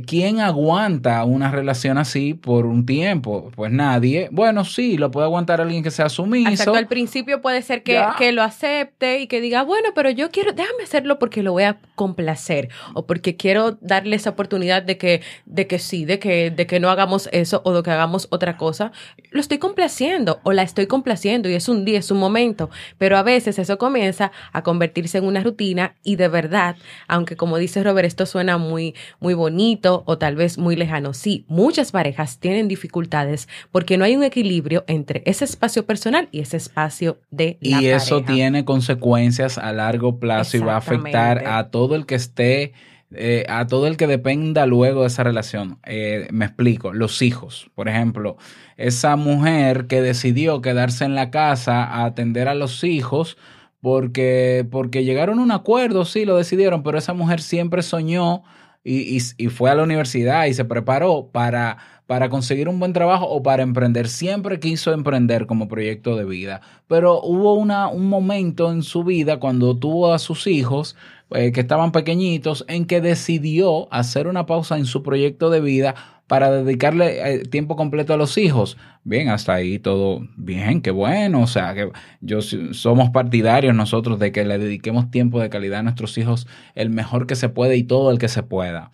¿Quién 0.05 0.41
aguanta 0.41 1.23
una 1.23 1.51
relación 1.51 1.97
así 1.97 2.33
por 2.33 2.65
un 2.65 2.85
tiempo? 2.85 3.49
Pues 3.55 3.71
nadie. 3.71 4.27
Bueno, 4.29 4.65
sí, 4.65 4.97
lo 4.97 5.09
puede 5.09 5.25
aguantar 5.25 5.61
alguien 5.61 5.83
que 5.83 5.91
sea 5.91 6.09
sumiso. 6.09 6.49
Exacto, 6.49 6.75
al 6.75 6.87
principio 6.87 7.41
puede 7.41 7.61
ser 7.61 7.81
que, 7.83 7.97
que, 8.17 8.33
lo 8.33 8.43
acepte 8.43 9.19
y 9.19 9.27
que 9.27 9.39
diga, 9.39 9.63
bueno, 9.63 9.91
pero 9.95 10.09
yo 10.09 10.31
quiero, 10.31 10.51
déjame 10.51 10.83
hacerlo 10.83 11.17
porque 11.17 11.43
lo 11.43 11.53
voy 11.53 11.63
a 11.63 11.77
complacer 11.95 12.67
o 12.93 13.05
porque 13.05 13.37
quiero 13.37 13.77
darle 13.79 14.17
esa 14.17 14.31
oportunidad 14.31 14.83
de 14.83 14.97
que, 14.97 15.21
de 15.45 15.65
que 15.67 15.79
sí, 15.79 16.03
de 16.03 16.19
que, 16.19 16.51
de 16.51 16.67
que 16.67 16.81
no 16.81 16.89
hagamos 16.89 17.29
eso 17.31 17.61
o 17.63 17.73
de 17.73 17.81
que 17.81 17.91
hagamos 17.91 18.27
otra 18.31 18.57
cosa. 18.57 18.91
Lo 19.31 19.39
estoy 19.39 19.59
complaciendo 19.59 20.41
o 20.43 20.51
la 20.51 20.63
estoy 20.63 20.87
complaciendo 20.87 21.47
y 21.47 21.53
es 21.53 21.69
un 21.69 21.85
día, 21.85 21.99
es 21.99 22.11
un 22.11 22.17
momento, 22.17 22.69
pero 22.97 23.17
a 23.17 23.23
veces 23.23 23.57
eso 23.57 23.77
comienza 23.77 24.33
a 24.51 24.61
convertirse 24.61 25.19
en 25.19 25.23
una 25.23 25.41
rutina 25.41 25.95
y 26.03 26.17
de 26.17 26.27
verdad, 26.27 26.75
aunque 27.07 27.37
como 27.37 27.57
dice 27.57 27.81
Robert, 27.81 28.07
esto 28.07 28.25
suena 28.25 28.57
muy, 28.57 28.93
muy 29.21 29.35
bonito 29.35 29.68
o 30.05 30.17
tal 30.17 30.35
vez 30.35 30.57
muy 30.57 30.75
lejano. 30.75 31.13
Sí, 31.13 31.45
muchas 31.47 31.91
parejas 31.91 32.39
tienen 32.39 32.67
dificultades 32.67 33.47
porque 33.71 33.97
no 33.97 34.05
hay 34.05 34.15
un 34.15 34.23
equilibrio 34.23 34.83
entre 34.87 35.21
ese 35.25 35.45
espacio 35.45 35.85
personal 35.85 36.29
y 36.31 36.39
ese 36.39 36.57
espacio 36.57 37.19
de 37.29 37.57
la 37.61 37.81
Y 37.81 37.87
eso 37.87 38.21
tiene 38.21 38.65
consecuencias 38.65 39.57
a 39.57 39.71
largo 39.73 40.19
plazo 40.19 40.57
y 40.57 40.59
va 40.61 40.73
a 40.73 40.77
afectar 40.77 41.47
a 41.47 41.69
todo 41.69 41.95
el 41.95 42.05
que 42.05 42.15
esté, 42.15 42.73
eh, 43.13 43.45
a 43.47 43.67
todo 43.67 43.87
el 43.87 43.97
que 43.97 44.07
dependa 44.07 44.65
luego 44.65 45.01
de 45.01 45.07
esa 45.07 45.23
relación. 45.23 45.77
Eh, 45.85 46.27
me 46.31 46.45
explico, 46.45 46.93
los 46.93 47.21
hijos, 47.21 47.69
por 47.75 47.87
ejemplo, 47.89 48.37
esa 48.77 49.15
mujer 49.15 49.87
que 49.87 50.01
decidió 50.01 50.61
quedarse 50.61 51.05
en 51.05 51.15
la 51.15 51.29
casa 51.29 51.83
a 51.83 52.05
atender 52.05 52.47
a 52.47 52.55
los 52.55 52.83
hijos 52.83 53.37
porque, 53.81 54.67
porque 54.69 55.03
llegaron 55.03 55.39
a 55.39 55.43
un 55.43 55.51
acuerdo, 55.51 56.05
sí, 56.05 56.25
lo 56.25 56.35
decidieron, 56.35 56.83
pero 56.83 56.97
esa 56.97 57.13
mujer 57.13 57.41
siempre 57.41 57.81
soñó 57.81 58.43
y, 58.83 59.17
y- 59.37 59.47
fue 59.49 59.69
a 59.71 59.75
la 59.75 59.83
universidad 59.83 60.45
y 60.45 60.53
se 60.53 60.65
preparó 60.65 61.31
para, 61.31 61.98
para 62.09 62.29
conseguir 62.29 62.67
un 62.69 62.79
buen 62.79 62.91
trabajo 62.91 63.27
o 63.27 63.43
para 63.43 63.61
emprender. 63.61 64.07
Siempre 64.07 64.59
quiso 64.59 64.93
emprender 64.93 65.45
como 65.45 65.67
proyecto 65.67 66.15
de 66.15 66.25
vida. 66.25 66.59
Pero 66.87 67.21
hubo 67.21 67.53
una, 67.53 67.87
un 67.87 68.09
momento 68.09 68.71
en 68.71 68.81
su 68.81 69.03
vida 69.03 69.37
cuando 69.37 69.77
tuvo 69.77 70.11
a 70.11 70.17
sus 70.17 70.47
hijos 70.47 70.95
eh, 71.29 71.51
que 71.51 71.59
estaban 71.59 71.91
pequeñitos 71.91 72.65
en 72.67 72.85
que 72.85 72.99
decidió 72.99 73.93
hacer 73.93 74.27
una 74.27 74.47
pausa 74.47 74.79
en 74.79 74.85
su 74.85 75.03
proyecto 75.03 75.51
de 75.51 75.61
vida 75.61 75.93
para 76.25 76.49
dedicarle 76.49 77.35
eh, 77.35 77.43
tiempo 77.43 77.75
completo 77.75 78.15
a 78.15 78.17
los 78.17 78.39
hijos. 78.39 78.75
Bien, 79.03 79.29
hasta 79.29 79.53
ahí 79.53 79.77
todo 79.77 80.27
bien, 80.35 80.81
qué 80.81 80.89
bueno. 80.89 81.43
O 81.43 81.47
sea, 81.47 81.75
que 81.75 81.91
yo 82.21 82.41
somos 82.41 83.11
partidarios 83.11 83.75
nosotros 83.75 84.17
de 84.17 84.31
que 84.31 84.45
le 84.45 84.57
dediquemos 84.57 85.11
tiempo 85.11 85.39
de 85.39 85.51
calidad 85.51 85.81
a 85.81 85.83
nuestros 85.83 86.17
hijos 86.17 86.47
el 86.73 86.89
mejor 86.89 87.27
que 87.27 87.35
se 87.35 87.49
puede 87.49 87.77
y 87.77 87.83
todo 87.83 88.09
el 88.09 88.17
que 88.17 88.29
se 88.29 88.41
pueda. 88.41 88.89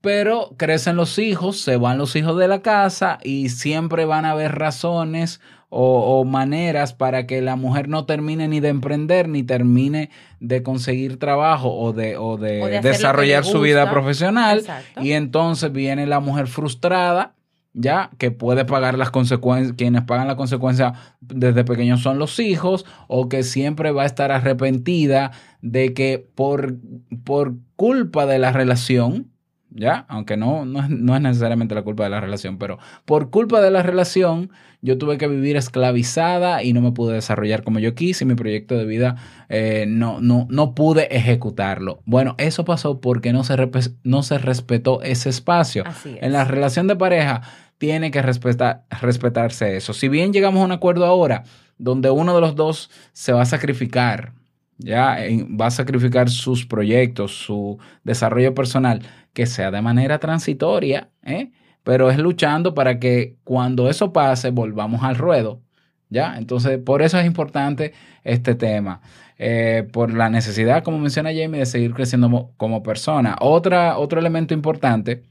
Pero 0.00 0.54
crecen 0.56 0.96
los 0.96 1.18
hijos, 1.18 1.60
se 1.60 1.76
van 1.76 1.98
los 1.98 2.14
hijos 2.16 2.38
de 2.38 2.48
la 2.48 2.62
casa 2.62 3.18
y 3.22 3.48
siempre 3.48 4.04
van 4.04 4.24
a 4.24 4.32
haber 4.32 4.52
razones 4.56 5.40
o, 5.68 6.20
o 6.20 6.24
maneras 6.24 6.94
para 6.94 7.26
que 7.26 7.42
la 7.42 7.56
mujer 7.56 7.88
no 7.88 8.06
termine 8.06 8.46
ni 8.48 8.60
de 8.60 8.68
emprender 8.68 9.28
ni 9.28 9.42
termine 9.42 10.10
de 10.40 10.62
conseguir 10.62 11.18
trabajo 11.18 11.74
o 11.74 11.92
de, 11.92 12.16
o 12.16 12.36
de, 12.36 12.62
O 12.62 12.82
desarrollar 12.82 13.44
su 13.44 13.60
vida 13.60 13.90
profesional. 13.90 14.58
Exacto. 14.58 15.02
Y 15.02 15.12
entonces 15.12 15.72
viene 15.72 16.06
la 16.06 16.20
mujer 16.20 16.46
frustrada, 16.46 17.34
ya, 17.72 18.10
que 18.16 18.30
puede 18.30 18.64
pagar 18.64 18.96
las 18.96 19.10
consecuencias, 19.10 19.76
quienes 19.76 20.02
pagan 20.04 20.28
la 20.28 20.36
consecuencia 20.36 20.94
desde 21.20 21.64
pequeños 21.64 22.00
son 22.00 22.18
los 22.18 22.38
hijos, 22.38 22.86
o 23.06 23.28
que 23.28 23.42
siempre 23.42 23.90
va 23.90 24.04
a 24.04 24.06
estar 24.06 24.32
arrepentida 24.32 25.32
de 25.60 25.92
que 25.92 26.26
por, 26.34 26.76
por 27.24 27.54
culpa 27.74 28.24
de 28.24 28.38
la 28.38 28.52
relación, 28.52 29.30
ya, 29.76 30.06
aunque 30.08 30.36
no, 30.36 30.64
no, 30.64 30.80
es, 30.80 30.90
no 30.90 31.14
es 31.14 31.22
necesariamente 31.22 31.74
la 31.74 31.82
culpa 31.82 32.04
de 32.04 32.10
la 32.10 32.20
relación, 32.20 32.58
pero 32.58 32.78
por 33.04 33.30
culpa 33.30 33.60
de 33.60 33.70
la 33.70 33.82
relación, 33.82 34.50
yo 34.80 34.98
tuve 34.98 35.18
que 35.18 35.28
vivir 35.28 35.56
esclavizada 35.56 36.62
y 36.62 36.72
no 36.72 36.80
me 36.80 36.92
pude 36.92 37.14
desarrollar 37.14 37.62
como 37.62 37.78
yo 37.78 37.94
quise 37.94 38.24
y 38.24 38.26
mi 38.26 38.34
proyecto 38.34 38.76
de 38.76 38.86
vida 38.86 39.16
eh, 39.48 39.84
no, 39.88 40.20
no, 40.20 40.46
no 40.50 40.74
pude 40.74 41.14
ejecutarlo. 41.14 42.00
Bueno, 42.06 42.34
eso 42.38 42.64
pasó 42.64 43.00
porque 43.00 43.32
no 43.32 43.44
se, 43.44 43.56
no 44.02 44.22
se 44.22 44.38
respetó 44.38 45.02
ese 45.02 45.28
espacio. 45.28 45.84
Así 45.86 46.10
es. 46.16 46.22
En 46.22 46.32
la 46.32 46.44
relación 46.44 46.86
de 46.86 46.96
pareja 46.96 47.42
tiene 47.78 48.10
que 48.10 48.22
respetar, 48.22 48.84
respetarse 49.00 49.76
eso. 49.76 49.92
Si 49.92 50.08
bien 50.08 50.32
llegamos 50.32 50.62
a 50.62 50.64
un 50.64 50.72
acuerdo 50.72 51.04
ahora 51.04 51.44
donde 51.78 52.10
uno 52.10 52.34
de 52.34 52.40
los 52.40 52.54
dos 52.54 52.90
se 53.12 53.32
va 53.32 53.42
a 53.42 53.46
sacrificar, 53.46 54.32
ya 54.78 55.18
va 55.60 55.66
a 55.66 55.70
sacrificar 55.70 56.28
sus 56.28 56.66
proyectos, 56.66 57.36
su 57.36 57.78
desarrollo 58.04 58.54
personal, 58.54 59.02
que 59.36 59.44
sea 59.46 59.70
de 59.70 59.82
manera 59.82 60.18
transitoria, 60.18 61.10
¿eh? 61.22 61.52
pero 61.84 62.10
es 62.10 62.18
luchando 62.18 62.72
para 62.74 62.98
que 62.98 63.36
cuando 63.44 63.88
eso 63.90 64.12
pase 64.12 64.50
volvamos 64.50 65.02
al 65.04 65.16
ruedo. 65.16 65.60
¿Ya? 66.08 66.36
Entonces, 66.38 66.78
por 66.78 67.02
eso 67.02 67.18
es 67.18 67.26
importante 67.26 67.92
este 68.24 68.54
tema. 68.54 69.00
Eh, 69.38 69.86
por 69.92 70.14
la 70.14 70.30
necesidad, 70.30 70.84
como 70.84 70.98
menciona 70.98 71.30
Jamie, 71.30 71.58
de 71.60 71.66
seguir 71.66 71.92
creciendo 71.94 72.28
mo- 72.28 72.54
como 72.56 72.82
persona. 72.82 73.36
Otra, 73.40 73.98
otro 73.98 74.20
elemento 74.20 74.54
importante 74.54 75.24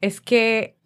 es 0.00 0.20
que 0.20 0.76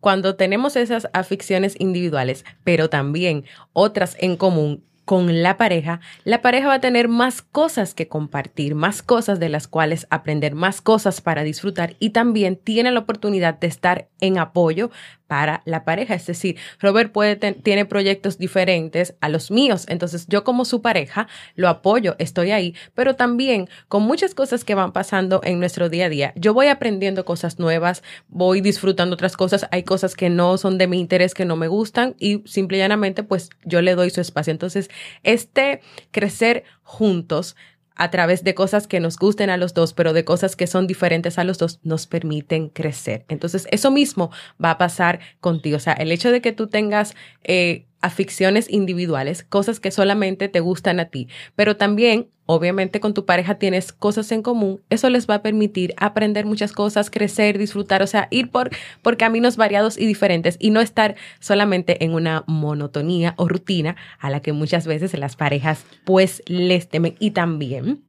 cuando 0.00 0.36
tenemos 0.36 0.76
esas 0.76 1.08
aficiones 1.12 1.74
individuales, 1.80 2.44
pero 2.62 2.88
también 2.88 3.44
otras 3.72 4.16
en 4.20 4.36
común 4.36 4.84
con 5.04 5.42
la 5.42 5.56
pareja, 5.56 6.00
la 6.24 6.40
pareja 6.40 6.68
va 6.68 6.74
a 6.74 6.80
tener 6.80 7.08
más 7.08 7.42
cosas 7.42 7.94
que 7.94 8.08
compartir, 8.08 8.74
más 8.74 9.02
cosas 9.02 9.38
de 9.38 9.48
las 9.48 9.68
cuales 9.68 10.06
aprender, 10.10 10.54
más 10.54 10.80
cosas 10.80 11.20
para 11.20 11.42
disfrutar 11.42 11.96
y 11.98 12.10
también 12.10 12.56
tiene 12.56 12.90
la 12.90 13.00
oportunidad 13.00 13.58
de 13.58 13.66
estar 13.66 14.08
en 14.20 14.38
apoyo 14.38 14.90
para 15.34 15.62
la 15.64 15.84
pareja. 15.84 16.14
Es 16.14 16.28
decir, 16.28 16.58
Robert 16.78 17.10
puede 17.10 17.34
tiene 17.34 17.86
proyectos 17.86 18.38
diferentes 18.38 19.16
a 19.20 19.28
los 19.28 19.50
míos, 19.50 19.84
entonces 19.88 20.28
yo 20.28 20.44
como 20.44 20.64
su 20.64 20.80
pareja 20.80 21.26
lo 21.56 21.68
apoyo, 21.68 22.14
estoy 22.20 22.52
ahí, 22.52 22.76
pero 22.94 23.16
también 23.16 23.68
con 23.88 24.04
muchas 24.04 24.32
cosas 24.32 24.62
que 24.64 24.76
van 24.76 24.92
pasando 24.92 25.40
en 25.42 25.58
nuestro 25.58 25.88
día 25.88 26.06
a 26.06 26.08
día, 26.08 26.32
yo 26.36 26.54
voy 26.54 26.68
aprendiendo 26.68 27.24
cosas 27.24 27.58
nuevas, 27.58 28.04
voy 28.28 28.60
disfrutando 28.60 29.14
otras 29.14 29.36
cosas, 29.36 29.66
hay 29.72 29.82
cosas 29.82 30.14
que 30.14 30.30
no 30.30 30.56
son 30.56 30.78
de 30.78 30.86
mi 30.86 31.00
interés, 31.00 31.34
que 31.34 31.44
no 31.44 31.56
me 31.56 31.66
gustan 31.66 32.14
y 32.20 32.44
simple 32.46 32.76
y 32.76 32.80
llanamente 32.80 33.24
pues 33.24 33.50
yo 33.64 33.82
le 33.82 33.96
doy 33.96 34.10
su 34.10 34.20
espacio. 34.20 34.52
Entonces, 34.52 34.88
este 35.24 35.80
crecer 36.12 36.62
juntos 36.84 37.56
a 37.96 38.10
través 38.10 38.44
de 38.44 38.54
cosas 38.54 38.86
que 38.86 39.00
nos 39.00 39.16
gusten 39.16 39.50
a 39.50 39.56
los 39.56 39.74
dos, 39.74 39.92
pero 39.92 40.12
de 40.12 40.24
cosas 40.24 40.56
que 40.56 40.66
son 40.66 40.86
diferentes 40.86 41.38
a 41.38 41.44
los 41.44 41.58
dos, 41.58 41.80
nos 41.82 42.06
permiten 42.06 42.68
crecer. 42.68 43.24
Entonces, 43.28 43.66
eso 43.70 43.90
mismo 43.90 44.30
va 44.62 44.72
a 44.72 44.78
pasar 44.78 45.20
contigo. 45.40 45.76
O 45.76 45.80
sea, 45.80 45.94
el 45.94 46.10
hecho 46.12 46.32
de 46.32 46.40
que 46.40 46.52
tú 46.52 46.66
tengas 46.66 47.14
eh, 47.44 47.86
aficiones 48.04 48.70
individuales, 48.70 49.42
cosas 49.42 49.80
que 49.80 49.90
solamente 49.90 50.48
te 50.48 50.60
gustan 50.60 51.00
a 51.00 51.06
ti, 51.06 51.28
pero 51.56 51.76
también, 51.76 52.28
obviamente, 52.46 53.00
con 53.00 53.14
tu 53.14 53.24
pareja 53.24 53.54
tienes 53.54 53.92
cosas 53.92 54.30
en 54.32 54.42
común, 54.42 54.82
eso 54.90 55.08
les 55.08 55.28
va 55.28 55.36
a 55.36 55.42
permitir 55.42 55.94
aprender 55.96 56.44
muchas 56.44 56.72
cosas, 56.72 57.10
crecer, 57.10 57.58
disfrutar, 57.58 58.02
o 58.02 58.06
sea, 58.06 58.28
ir 58.30 58.50
por, 58.50 58.70
por 59.00 59.16
caminos 59.16 59.56
variados 59.56 59.96
y 59.98 60.06
diferentes 60.06 60.56
y 60.60 60.70
no 60.70 60.80
estar 60.80 61.16
solamente 61.40 62.04
en 62.04 62.12
una 62.12 62.44
monotonía 62.46 63.34
o 63.38 63.48
rutina 63.48 63.96
a 64.18 64.28
la 64.28 64.40
que 64.40 64.52
muchas 64.52 64.86
veces 64.86 65.16
las 65.18 65.36
parejas 65.36 65.84
pues 66.04 66.42
les 66.46 66.88
temen. 66.88 67.14
Y 67.18 67.30
también 67.30 68.04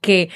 que 0.00 0.30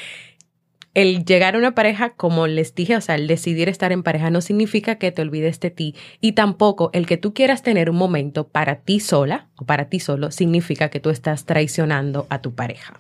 el 0.95 1.25
llegar 1.25 1.55
a 1.55 1.59
una 1.59 1.75
pareja, 1.75 2.11
como 2.11 2.47
les 2.47 2.75
dije, 2.75 2.97
o 2.97 3.01
sea, 3.01 3.15
el 3.15 3.27
decidir 3.27 3.69
estar 3.69 3.93
en 3.93 4.03
pareja 4.03 4.31
no 4.31 4.41
significa 4.41 4.97
que 4.97 5.13
te 5.13 5.23
olvides 5.23 5.61
de 5.61 5.71
ti 5.71 5.95
y 6.21 6.33
tampoco 6.33 6.91
el 6.93 7.07
que 7.07 7.17
tú 7.17 7.35
quieras 7.35 7.63
tener 7.63 7.91
un 7.91 7.97
momento 7.97 8.49
para 8.49 8.77
ti 8.77 9.01
sola 9.01 9.49
o 9.57 9.65
para 9.65 9.89
ti 9.89 10.01
solo 10.01 10.31
significa 10.31 10.89
que 10.89 11.01
tú 11.01 11.11
estás 11.11 11.45
traicionando 11.45 12.27
a 12.31 12.41
tu 12.41 12.55
pareja. 12.55 12.95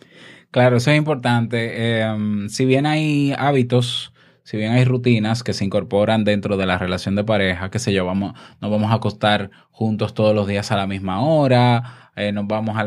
Claro, 0.51 0.77
eso 0.77 0.91
es 0.91 0.97
importante. 0.97 1.71
Eh, 1.75 2.47
si 2.49 2.65
bien 2.65 2.87
hay 2.87 3.35
hábitos, 3.37 4.13
si 4.45 4.57
bien 4.57 4.73
hay 4.73 4.85
rutinas 4.85 5.43
que 5.43 5.53
se 5.53 5.65
incorporan 5.65 6.25
dentro 6.25 6.57
de 6.57 6.65
la 6.65 6.79
relación 6.79 7.15
de 7.17 7.25
pareja, 7.25 7.71
que 7.71 7.79
sé 7.79 7.93
yo, 7.93 8.07
vamos, 8.07 8.33
nos 8.61 8.71
vamos 8.71 8.91
a 8.91 8.95
acostar 8.95 9.51
juntos 9.71 10.15
todos 10.15 10.35
los 10.35 10.47
días 10.47 10.73
a 10.73 10.77
la 10.77 10.87
misma 10.87 11.21
hora, 11.21 12.08
eh, 12.19 12.33
nos 12.33 12.47
vamos 12.47 12.77
a, 12.77 12.85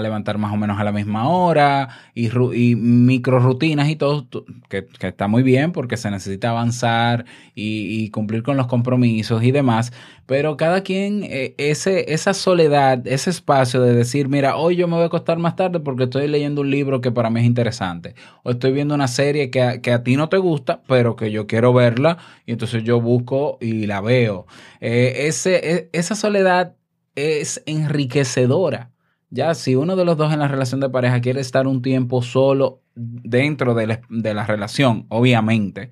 levantar 0.00 0.38
más 0.38 0.52
o 0.52 0.56
menos 0.56 0.78
a 0.78 0.84
la 0.84 0.92
misma 0.92 1.28
hora 1.28 1.88
y, 2.14 2.28
y 2.28 2.76
micro 2.76 3.38
rutinas 3.38 3.88
y 3.88 3.96
todo, 3.96 4.26
que, 4.68 4.86
está 5.00 5.28
muy 5.28 5.42
bien 5.42 5.72
porque 5.72 5.96
se 5.96 6.10
necesita 6.10 6.50
avanzar 6.50 7.24
y, 7.54 8.04
y 8.04 8.10
cumplir 8.10 8.42
con 8.42 8.56
los 8.56 8.66
compromisos 8.66 9.42
y 9.42 9.52
demás, 9.52 9.92
pero 10.26 10.56
cada 10.56 10.82
quien, 10.82 11.22
eh, 11.24 11.54
ese, 11.58 12.12
esa 12.12 12.34
soledad, 12.34 13.06
ese 13.06 13.30
espacio 13.30 13.80
de 13.80 13.94
decir, 13.94 14.28
mira, 14.28 14.56
hoy 14.56 14.76
yo 14.76 14.88
me 14.88 14.94
voy 14.94 15.04
a 15.04 15.06
acostar 15.06 15.38
más 15.38 15.56
tarde 15.56 15.80
porque 15.80 16.04
estoy 16.04 16.28
leyendo 16.28 16.62
un 16.62 16.70
libro 16.70 17.00
que 17.00 17.12
para 17.12 17.30
mí 17.30 17.40
es 17.40 17.46
interesante, 17.46 18.14
o 18.42 18.50
estoy 18.50 18.72
viendo 18.72 18.94
una 18.94 19.08
serie 19.08 19.50
que 19.50 19.62
a, 19.62 19.80
que 19.80 19.92
a 19.92 20.02
ti 20.02 20.16
no 20.16 20.28
te 20.28 20.38
gusta, 20.38 20.82
pero 20.88 21.16
que 21.16 21.30
yo 21.30 21.46
quiero 21.46 21.72
verla, 21.72 22.18
y 22.46 22.52
entonces 22.52 22.84
yo 22.84 23.00
busco 23.00 23.58
y 23.60 23.86
la 23.86 24.00
veo. 24.00 24.46
Eh, 24.80 25.26
ese, 25.26 25.56
e- 25.74 25.90
esa 25.92 26.14
soledad 26.14 26.74
es 27.14 27.62
enriquecedora. 27.66 28.90
Ya, 29.30 29.54
si 29.54 29.74
uno 29.74 29.96
de 29.96 30.04
los 30.04 30.16
dos 30.16 30.32
en 30.32 30.38
la 30.38 30.48
relación 30.48 30.80
de 30.80 30.88
pareja 30.90 31.20
quiere 31.20 31.40
estar 31.40 31.66
un 31.66 31.82
tiempo 31.82 32.22
solo 32.22 32.82
dentro 32.94 33.74
de 33.74 33.86
la, 33.88 34.00
de 34.08 34.32
la 34.34 34.46
relación, 34.46 35.06
obviamente, 35.08 35.90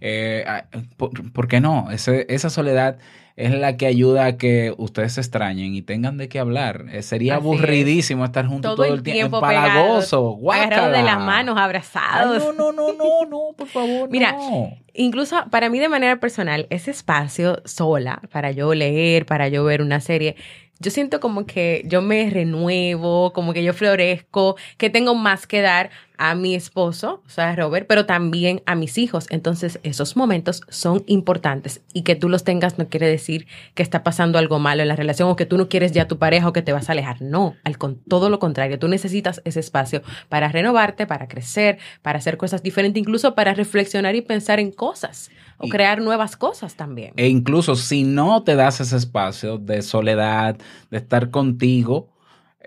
eh, 0.00 0.44
ah, 0.46 0.64
¿por, 0.96 1.32
por 1.32 1.48
qué 1.48 1.60
no? 1.60 1.90
Ese- 1.90 2.24
esa 2.30 2.48
soledad 2.48 2.96
es 3.36 3.52
la 3.52 3.76
que 3.76 3.86
ayuda 3.86 4.24
a 4.24 4.36
que 4.36 4.74
ustedes 4.78 5.12
se 5.14 5.20
extrañen 5.20 5.74
y 5.74 5.82
tengan 5.82 6.16
de 6.16 6.28
qué 6.28 6.38
hablar. 6.38 6.86
Eh, 6.90 7.02
sería 7.02 7.34
Así 7.36 7.42
aburridísimo 7.44 8.24
estar 8.24 8.46
juntos 8.46 8.74
Todo 8.74 8.84
todo, 8.86 8.94
el 8.94 9.02
tiempo. 9.02 9.36
Empalagoso, 9.36 10.38
Agarrados 10.50 10.92
de 10.92 10.98
guácala. 10.98 11.02
las 11.02 11.18
manos, 11.18 11.54
Ay, 11.58 11.64
abrazados. 11.64 12.38
no, 12.42 12.52
no, 12.52 12.72
no, 12.72 12.92
no, 12.94 13.26
no, 13.28 13.40
por 13.56 13.66
favor. 13.68 14.08
Mira, 14.10 14.32
no. 14.32 14.70
Incluso 15.00 15.36
para 15.50 15.70
mí 15.70 15.78
de 15.78 15.88
manera 15.88 16.18
personal, 16.18 16.66
ese 16.70 16.90
espacio 16.90 17.62
sola 17.64 18.20
para 18.32 18.50
yo 18.50 18.74
leer, 18.74 19.26
para 19.26 19.46
yo 19.46 19.62
ver 19.62 19.80
una 19.80 20.00
serie, 20.00 20.34
yo 20.80 20.90
siento 20.90 21.20
como 21.20 21.46
que 21.46 21.82
yo 21.86 22.02
me 22.02 22.28
renuevo, 22.28 23.32
como 23.32 23.52
que 23.52 23.62
yo 23.62 23.72
florezco, 23.74 24.56
que 24.76 24.90
tengo 24.90 25.14
más 25.14 25.46
que 25.46 25.60
dar. 25.60 25.90
A 26.18 26.34
mi 26.34 26.54
esposo, 26.54 27.22
o 27.24 27.30
sea, 27.30 27.54
Robert, 27.54 27.86
pero 27.88 28.04
también 28.04 28.62
a 28.66 28.74
mis 28.74 28.98
hijos. 28.98 29.26
Entonces, 29.30 29.78
esos 29.84 30.16
momentos 30.16 30.62
son 30.68 31.04
importantes 31.06 31.80
y 31.92 32.02
que 32.02 32.16
tú 32.16 32.28
los 32.28 32.44
tengas 32.44 32.78
no 32.78 32.88
quiere 32.88 33.08
decir 33.08 33.46
que 33.74 33.82
está 33.82 34.02
pasando 34.02 34.38
algo 34.38 34.58
malo 34.58 34.82
en 34.82 34.88
la 34.88 34.96
relación 34.96 35.30
o 35.30 35.36
que 35.36 35.46
tú 35.46 35.56
no 35.56 35.68
quieres 35.68 35.92
ya 35.92 36.02
a 36.02 36.08
tu 36.08 36.18
pareja 36.18 36.48
o 36.48 36.52
que 36.52 36.62
te 36.62 36.72
vas 36.72 36.88
a 36.88 36.92
alejar. 36.92 37.22
No, 37.22 37.54
al 37.64 37.78
con 37.78 37.96
todo 37.96 38.30
lo 38.30 38.38
contrario, 38.38 38.78
tú 38.78 38.88
necesitas 38.88 39.40
ese 39.44 39.60
espacio 39.60 40.02
para 40.28 40.48
renovarte, 40.48 41.06
para 41.06 41.28
crecer, 41.28 41.78
para 42.02 42.18
hacer 42.18 42.36
cosas 42.36 42.62
diferentes, 42.62 43.00
incluso 43.00 43.34
para 43.34 43.54
reflexionar 43.54 44.16
y 44.16 44.22
pensar 44.22 44.58
en 44.58 44.72
cosas 44.72 45.30
o 45.58 45.68
crear 45.68 46.00
nuevas 46.00 46.36
cosas 46.36 46.74
también. 46.74 47.12
E 47.16 47.28
incluso 47.28 47.76
si 47.76 48.04
no 48.04 48.42
te 48.42 48.56
das 48.56 48.80
ese 48.80 48.96
espacio 48.96 49.58
de 49.58 49.82
soledad, 49.82 50.56
de 50.90 50.98
estar 50.98 51.30
contigo, 51.30 52.08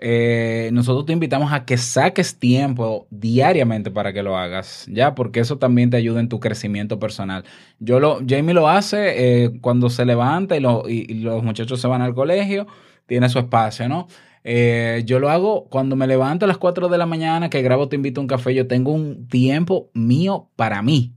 eh, 0.04 0.70
nosotros 0.72 1.06
te 1.06 1.12
invitamos 1.12 1.52
a 1.52 1.64
que 1.64 1.78
saques 1.78 2.36
tiempo 2.36 3.06
diariamente 3.10 3.88
para 3.88 4.12
que 4.12 4.24
lo 4.24 4.36
hagas, 4.36 4.84
ya, 4.90 5.14
porque 5.14 5.38
eso 5.38 5.58
también 5.58 5.90
te 5.90 5.96
ayuda 5.96 6.18
en 6.18 6.28
tu 6.28 6.40
crecimiento 6.40 6.98
personal. 6.98 7.44
Yo 7.78 8.00
lo, 8.00 8.18
Jamie 8.28 8.52
lo 8.52 8.68
hace 8.68 9.44
eh, 9.44 9.60
cuando 9.60 9.90
se 9.90 10.04
levanta 10.04 10.56
y, 10.56 10.60
los 10.60 11.44
muchachos 11.44 11.80
se 11.80 11.86
van 11.86 12.02
al 12.02 12.14
colegio, 12.16 12.66
tiene 13.06 13.28
su 13.28 13.38
espacio, 13.38 13.88
¿no? 13.88 14.08
Eh, 14.42 15.04
yo 15.06 15.20
lo 15.20 15.30
hago 15.30 15.68
cuando 15.70 15.94
me 15.94 16.08
levanto 16.08 16.46
a 16.46 16.48
las 16.48 16.58
4 16.58 16.88
de 16.88 16.98
la 16.98 17.06
mañana, 17.06 17.48
que 17.48 17.62
grabo 17.62 17.88
Te 17.88 17.94
invito 17.94 18.20
a 18.20 18.22
un 18.22 18.28
café, 18.28 18.52
yo 18.56 18.66
tengo 18.66 18.90
un 18.90 19.28
tiempo 19.28 19.88
mío 19.94 20.50
para 20.56 20.82
mí. 20.82 21.14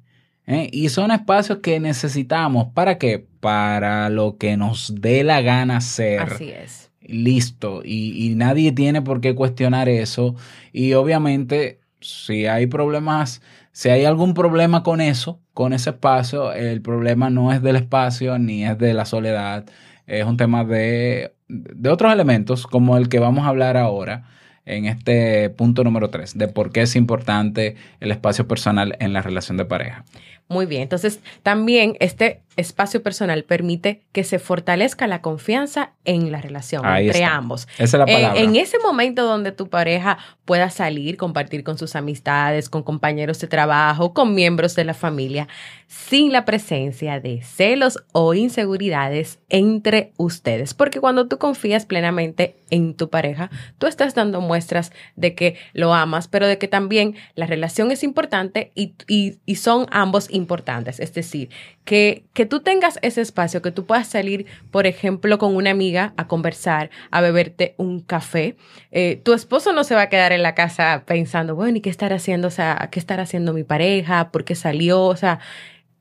Y 0.71 0.89
son 0.89 1.09
espacios 1.09 1.57
que 1.57 1.79
necesitamos. 1.79 2.67
¿Para 2.75 2.99
qué? 2.99 3.25
Para 3.39 4.11
lo 4.11 4.37
que 4.37 4.57
nos 4.57 4.93
dé 4.93 5.23
la 5.23 5.41
gana 5.41 5.77
hacer. 5.77 6.19
Así 6.19 6.51
es 6.51 6.85
listo 7.07 7.81
y, 7.83 8.33
nadie 8.35 8.71
tiene 8.71 9.01
por 9.01 9.21
qué 9.21 9.35
cuestionar 9.35 9.89
eso 9.89 10.35
y 10.73 10.93
obviamente 10.93 11.79
si 12.01 12.45
hay 12.45 12.67
problemas, 12.67 13.41
si 13.71 13.89
hay 13.89 14.05
algún 14.05 14.33
problema 14.33 14.83
con 14.83 15.01
eso, 15.01 15.39
con 15.53 15.73
ese 15.73 15.91
espacio, 15.91 16.53
el 16.53 16.81
problema 16.81 17.29
no 17.29 17.51
es 17.53 17.61
del 17.61 17.77
espacio 17.77 18.37
ni 18.37 18.65
es 18.65 18.77
de 18.77 18.93
la 18.93 19.05
soledad, 19.05 19.65
es 20.05 20.25
un 20.25 20.37
tema 20.37 20.63
de, 20.65 21.33
de 21.47 21.89
otros 21.89 22.11
elementos 22.11 22.67
como 22.67 22.97
el 22.97 23.09
que 23.09 23.19
vamos 23.19 23.45
a 23.45 23.49
hablar 23.49 23.77
ahora 23.77 24.29
en 24.65 24.85
este 24.85 25.49
punto 25.51 25.83
número 25.83 26.09
3, 26.09 26.37
de 26.37 26.47
por 26.47 26.71
qué 26.71 26.81
es 26.81 26.95
importante 26.95 27.75
el 27.99 28.11
espacio 28.11 28.47
personal 28.47 28.97
en 28.99 29.13
la 29.13 29.21
relación 29.21 29.57
de 29.57 29.65
pareja. 29.65 30.03
Muy 30.47 30.65
bien, 30.65 30.83
entonces 30.83 31.21
también 31.43 31.95
este 31.99 32.41
espacio 32.57 33.03
personal 33.03 33.43
permite 33.43 34.03
que 34.11 34.23
se 34.23 34.39
fortalezca 34.39 35.07
la 35.07 35.21
confianza 35.21 35.93
en 36.05 36.31
la 36.31 36.41
relación 36.41 36.85
entre 36.85 37.23
ambos. 37.23 37.67
Esa 37.77 37.83
es 37.83 37.93
la 37.93 38.05
palabra. 38.05 38.39
en 38.39 38.55
ese 38.55 38.79
momento 38.79 39.25
donde 39.25 39.51
tu 39.51 39.69
pareja 39.69 40.17
pueda 40.45 40.69
salir, 40.69 41.17
compartir 41.17 41.63
con 41.63 41.77
sus 41.77 41.95
amistades, 41.95 42.69
con 42.69 42.83
compañeros 42.83 43.39
de 43.39 43.47
trabajo, 43.47 44.13
con 44.13 44.35
miembros 44.35 44.75
de 44.75 44.85
la 44.85 44.93
familia, 44.93 45.47
sin 45.87 46.31
la 46.31 46.45
presencia 46.45 47.19
de 47.19 47.41
celos 47.41 47.99
o 48.11 48.33
inseguridades 48.33 49.39
entre 49.49 50.13
ustedes. 50.17 50.73
Porque 50.73 50.99
cuando 50.99 51.27
tú 51.27 51.37
confías 51.37 51.85
plenamente 51.85 52.55
en 52.69 52.95
tu 52.95 53.09
pareja, 53.09 53.49
tú 53.77 53.87
estás 53.87 54.15
dando 54.15 54.41
muestras 54.41 54.91
de 55.15 55.35
que 55.35 55.57
lo 55.73 55.93
amas, 55.93 56.27
pero 56.27 56.47
de 56.47 56.57
que 56.57 56.67
también 56.67 57.15
la 57.35 57.47
relación 57.47 57.91
es 57.91 58.03
importante 58.03 58.71
y, 58.75 58.93
y 59.07 59.55
son 59.55 59.87
ambos 59.91 60.27
importantes. 60.31 60.99
Es 60.99 61.13
decir, 61.13 61.49
que, 61.85 62.25
que 62.33 62.44
tú 62.45 62.61
tengas 62.61 62.99
ese 63.01 63.21
espacio, 63.21 63.61
que 63.61 63.71
tú 63.71 63.85
puedas 63.85 64.07
salir, 64.07 64.45
por 64.71 64.87
ejemplo, 64.87 65.37
con 65.37 65.55
una 65.55 65.71
amiga 65.71 66.13
a 66.17 66.27
conversar, 66.27 66.89
a 67.11 67.21
beberte 67.21 67.75
un 67.77 67.99
café. 67.99 68.57
Eh, 68.91 69.21
tu 69.23 69.33
esposo 69.33 69.73
no 69.73 69.83
se 69.83 69.95
va 69.95 70.03
a 70.03 70.09
quedar 70.09 70.31
en 70.31 70.43
la 70.43 70.55
casa 70.55 71.03
pensando, 71.05 71.55
bueno, 71.55 71.77
¿y 71.77 71.81
qué 71.81 71.89
estará 71.89 72.15
haciendo? 72.15 72.47
O 72.47 72.51
sea, 72.51 72.89
¿qué 72.91 72.99
estará 72.99 73.23
haciendo 73.23 73.53
mi 73.53 73.63
pareja? 73.63 74.31
¿Por 74.31 74.43
qué 74.43 74.55
salió? 74.55 75.03
O 75.03 75.15
sea, 75.15 75.39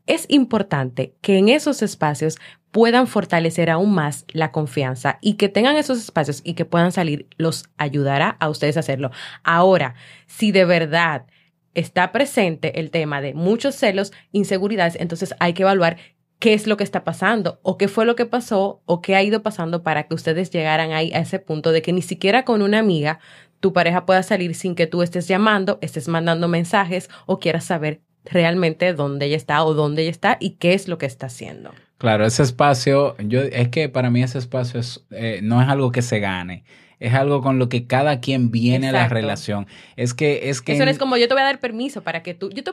es 0.07 0.27
importante 0.29 1.15
que 1.21 1.39
en 1.39 1.49
esos 1.49 1.83
espacios 1.83 2.37
puedan 2.71 3.07
fortalecer 3.07 3.71
aún 3.71 3.95
más 3.95 4.25
la 4.33 4.51
confianza 4.51 5.19
y 5.21 5.35
que 5.35 5.49
tengan 5.49 5.77
esos 5.77 5.99
espacios 5.99 6.41
y 6.45 6.55
que 6.55 6.65
puedan 6.65 6.91
salir, 6.91 7.29
los 7.37 7.67
ayudará 7.77 8.37
a 8.41 8.49
ustedes 8.49 8.77
a 8.77 8.81
hacerlo. 8.81 9.13
Ahora, 9.45 9.95
si 10.27 10.51
de 10.51 10.65
verdad 10.65 11.27
está 11.75 12.13
presente 12.13 12.81
el 12.81 12.91
tema 12.91 13.21
de 13.21 13.35
muchos 13.35 13.75
celos, 13.77 14.13
inseguridades, 14.33 14.97
entonces 14.99 15.35
hay 15.39 15.53
que 15.53 15.63
evaluar 15.63 15.99
qué 16.39 16.55
es 16.55 16.67
lo 16.67 16.77
que 16.77 16.85
está 16.85 17.05
pasando 17.05 17.59
o 17.63 17.79
qué 17.79 17.89
fue 17.89 18.05
lo 18.05 18.17
que 18.17 18.27
pasó 18.27 18.83
o 18.87 19.01
qué 19.01 19.17
ha 19.17 19.23
ido 19.23 19.43
pasando 19.43 19.83
para 19.83 20.05
que 20.05 20.15
ustedes 20.15 20.51
llegaran 20.51 20.93
ahí 20.93 21.13
a 21.13 21.21
ese 21.21 21.39
punto 21.39 21.73
de 21.73 21.83
que 21.83 21.93
ni 21.93 22.03
siquiera 22.03 22.45
con 22.45 22.63
una 22.63 22.79
amiga 22.79 23.19
tu 23.61 23.73
pareja 23.73 24.05
pueda 24.05 24.23
salir 24.23 24.55
sin 24.55 24.75
que 24.75 24.87
tú 24.87 25.03
estés 25.03 25.27
llamando, 25.27 25.79
estés 25.81 26.09
mandando 26.09 26.49
mensajes 26.49 27.09
o 27.27 27.39
quieras 27.39 27.65
saber 27.65 28.03
realmente 28.25 28.93
dónde 28.93 29.27
ella 29.27 29.37
está 29.37 29.65
o 29.65 29.75
dónde 29.75 30.03
ella 30.03 30.11
está 30.11 30.37
y 30.41 30.51
qué 30.57 30.75
es 30.75 30.89
lo 30.89 30.99
que 30.99 31.07
está 31.07 31.27
haciendo. 31.27 31.71
Claro, 31.99 32.27
ese 32.27 32.43
espacio, 32.43 33.17
yo 33.19 33.41
es 33.41 33.69
que 33.69 33.89
para 33.89 34.11
mí 34.11 34.23
ese 34.23 34.39
espacio 34.39 34.81
es, 34.81 35.07
eh, 35.11 35.41
no 35.43 35.63
es 35.63 35.69
algo 35.69 35.93
que 35.93 36.03
se 36.03 36.21
gane 36.21 36.65
es 37.01 37.15
algo 37.15 37.43
con 37.43 37.59
lo 37.59 37.69
que 37.69 37.87
cada 37.87 38.21
quien 38.21 38.51
viene 38.51 38.89
a 38.89 38.93
la 38.93 39.09
relación. 39.09 39.67
Es 39.97 40.15
que 40.15 40.49
es 40.49 40.61
que 40.61 40.73
eso 40.73 40.85
no 40.85 40.91
es 40.91 40.99
como 40.99 41.17
yo 41.17 41.29
te 41.29 41.35
voy 41.35 41.43
a 41.43 41.47
dar 41.47 41.61
permiso 41.61 42.03
para 42.03 42.23
que 42.23 42.35
tú, 42.35 42.51
yo 42.51 42.65
te, 42.65 42.73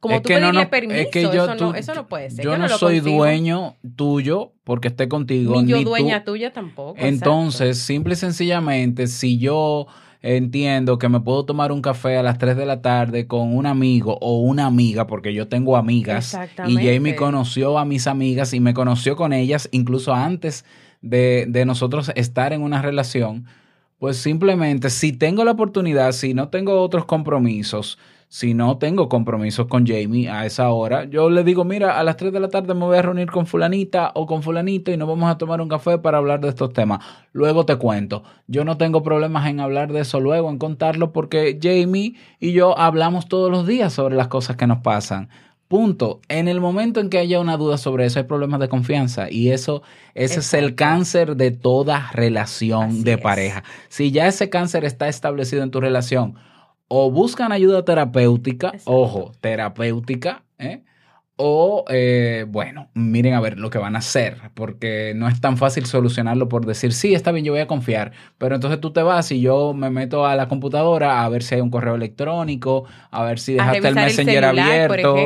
como 0.00 0.22
tú 0.22 0.28
pedirle 0.28 0.66
permiso, 0.66 1.08
eso, 1.12 1.54
no, 1.54 1.74
eso 1.74 1.94
no 1.94 2.06
puede 2.06 2.30
ser. 2.30 2.44
Yo, 2.44 2.56
no, 2.56 2.68
soy 2.68 3.00
dueño 3.00 3.76
tuyo 3.96 4.52
porque 4.64 4.88
esté 4.88 5.08
contigo. 5.08 5.62
Ni 5.62 5.68
yo 5.68 5.82
dueña 5.82 6.24
tuya 6.24 6.52
tampoco. 6.52 6.94
Entonces, 6.98 7.78
simple 7.78 8.14
y 8.14 8.16
sencillamente, 8.16 9.06
si 9.06 9.38
yo 9.38 9.86
entiendo 10.22 10.98
que 10.98 11.08
me 11.08 11.20
puedo 11.20 11.44
tomar 11.44 11.72
un 11.72 11.82
café 11.82 12.16
a 12.16 12.22
las 12.22 12.38
3 12.38 12.56
de 12.56 12.64
la 12.64 12.80
tarde 12.80 13.26
con 13.26 13.54
un 13.56 13.66
amigo 13.66 14.18
o 14.20 14.40
una 14.40 14.66
amiga, 14.66 15.06
porque 15.06 15.34
yo 15.34 15.48
tengo 15.48 15.76
amigas 15.76 16.38
y 16.66 16.76
Jamie 16.76 17.16
conoció 17.16 17.78
a 17.78 17.84
mis 17.84 18.06
amigas 18.06 18.54
y 18.54 18.60
me 18.60 18.72
conoció 18.72 19.16
con 19.16 19.32
ellas 19.32 19.68
incluso 19.72 20.14
antes 20.14 20.64
de, 21.00 21.46
de 21.48 21.64
nosotros 21.64 22.12
estar 22.14 22.52
en 22.52 22.62
una 22.62 22.80
relación 22.80 23.46
pues 24.02 24.16
simplemente 24.16 24.90
si 24.90 25.12
tengo 25.12 25.44
la 25.44 25.52
oportunidad, 25.52 26.10
si 26.10 26.34
no 26.34 26.48
tengo 26.48 26.82
otros 26.82 27.04
compromisos, 27.04 28.00
si 28.26 28.52
no 28.52 28.76
tengo 28.76 29.08
compromisos 29.08 29.68
con 29.68 29.86
Jamie 29.86 30.28
a 30.28 30.44
esa 30.44 30.70
hora, 30.70 31.04
yo 31.04 31.30
le 31.30 31.44
digo, 31.44 31.62
mira, 31.64 31.96
a 31.96 32.02
las 32.02 32.16
3 32.16 32.32
de 32.32 32.40
la 32.40 32.48
tarde 32.48 32.74
me 32.74 32.80
voy 32.80 32.98
a 32.98 33.02
reunir 33.02 33.30
con 33.30 33.46
fulanita 33.46 34.10
o 34.16 34.26
con 34.26 34.42
fulanito 34.42 34.90
y 34.90 34.96
nos 34.96 35.06
vamos 35.06 35.30
a 35.30 35.38
tomar 35.38 35.60
un 35.60 35.68
café 35.68 35.98
para 35.98 36.18
hablar 36.18 36.40
de 36.40 36.48
estos 36.48 36.72
temas. 36.72 36.98
Luego 37.30 37.64
te 37.64 37.76
cuento. 37.76 38.24
Yo 38.48 38.64
no 38.64 38.76
tengo 38.76 39.04
problemas 39.04 39.46
en 39.46 39.60
hablar 39.60 39.92
de 39.92 40.00
eso 40.00 40.18
luego, 40.18 40.50
en 40.50 40.58
contarlo, 40.58 41.12
porque 41.12 41.60
Jamie 41.62 42.16
y 42.40 42.50
yo 42.50 42.76
hablamos 42.76 43.28
todos 43.28 43.52
los 43.52 43.68
días 43.68 43.92
sobre 43.92 44.16
las 44.16 44.26
cosas 44.26 44.56
que 44.56 44.66
nos 44.66 44.78
pasan. 44.78 45.28
Punto. 45.72 46.20
En 46.28 46.48
el 46.48 46.60
momento 46.60 47.00
en 47.00 47.08
que 47.08 47.16
haya 47.16 47.40
una 47.40 47.56
duda 47.56 47.78
sobre 47.78 48.04
eso, 48.04 48.18
hay 48.18 48.26
problemas 48.26 48.60
de 48.60 48.68
confianza. 48.68 49.30
Y 49.30 49.52
eso, 49.52 49.82
ese 50.12 50.40
es 50.40 50.52
el 50.52 50.74
cáncer 50.74 51.34
de 51.34 51.50
toda 51.50 52.10
relación 52.12 53.04
de 53.04 53.16
pareja. 53.16 53.64
Si 53.88 54.10
ya 54.10 54.26
ese 54.26 54.50
cáncer 54.50 54.84
está 54.84 55.08
establecido 55.08 55.62
en 55.62 55.70
tu 55.70 55.80
relación, 55.80 56.34
o 56.88 57.10
buscan 57.10 57.52
ayuda 57.52 57.86
terapéutica, 57.86 58.74
ojo, 58.84 59.32
terapéutica, 59.40 60.44
¿eh? 60.58 60.82
O, 61.44 61.84
eh, 61.88 62.46
bueno, 62.46 62.88
miren 62.94 63.34
a 63.34 63.40
ver 63.40 63.58
lo 63.58 63.68
que 63.68 63.76
van 63.76 63.96
a 63.96 63.98
hacer, 63.98 64.38
porque 64.54 65.12
no 65.16 65.26
es 65.26 65.40
tan 65.40 65.56
fácil 65.56 65.86
solucionarlo 65.86 66.48
por 66.48 66.66
decir, 66.66 66.92
sí, 66.92 67.14
está 67.14 67.32
bien, 67.32 67.44
yo 67.44 67.50
voy 67.50 67.60
a 67.60 67.66
confiar, 67.66 68.12
pero 68.38 68.54
entonces 68.54 68.80
tú 68.80 68.92
te 68.92 69.02
vas 69.02 69.32
y 69.32 69.40
yo 69.40 69.74
me 69.74 69.90
meto 69.90 70.24
a 70.24 70.36
la 70.36 70.46
computadora 70.46 71.24
a 71.24 71.28
ver 71.28 71.42
si 71.42 71.56
hay 71.56 71.60
un 71.60 71.70
correo 71.70 71.96
electrónico, 71.96 72.84
a 73.10 73.24
ver 73.24 73.40
si 73.40 73.54
dejaste 73.54 73.88
el 73.88 73.94
Messenger 73.96 74.44
abierto, 74.44 75.16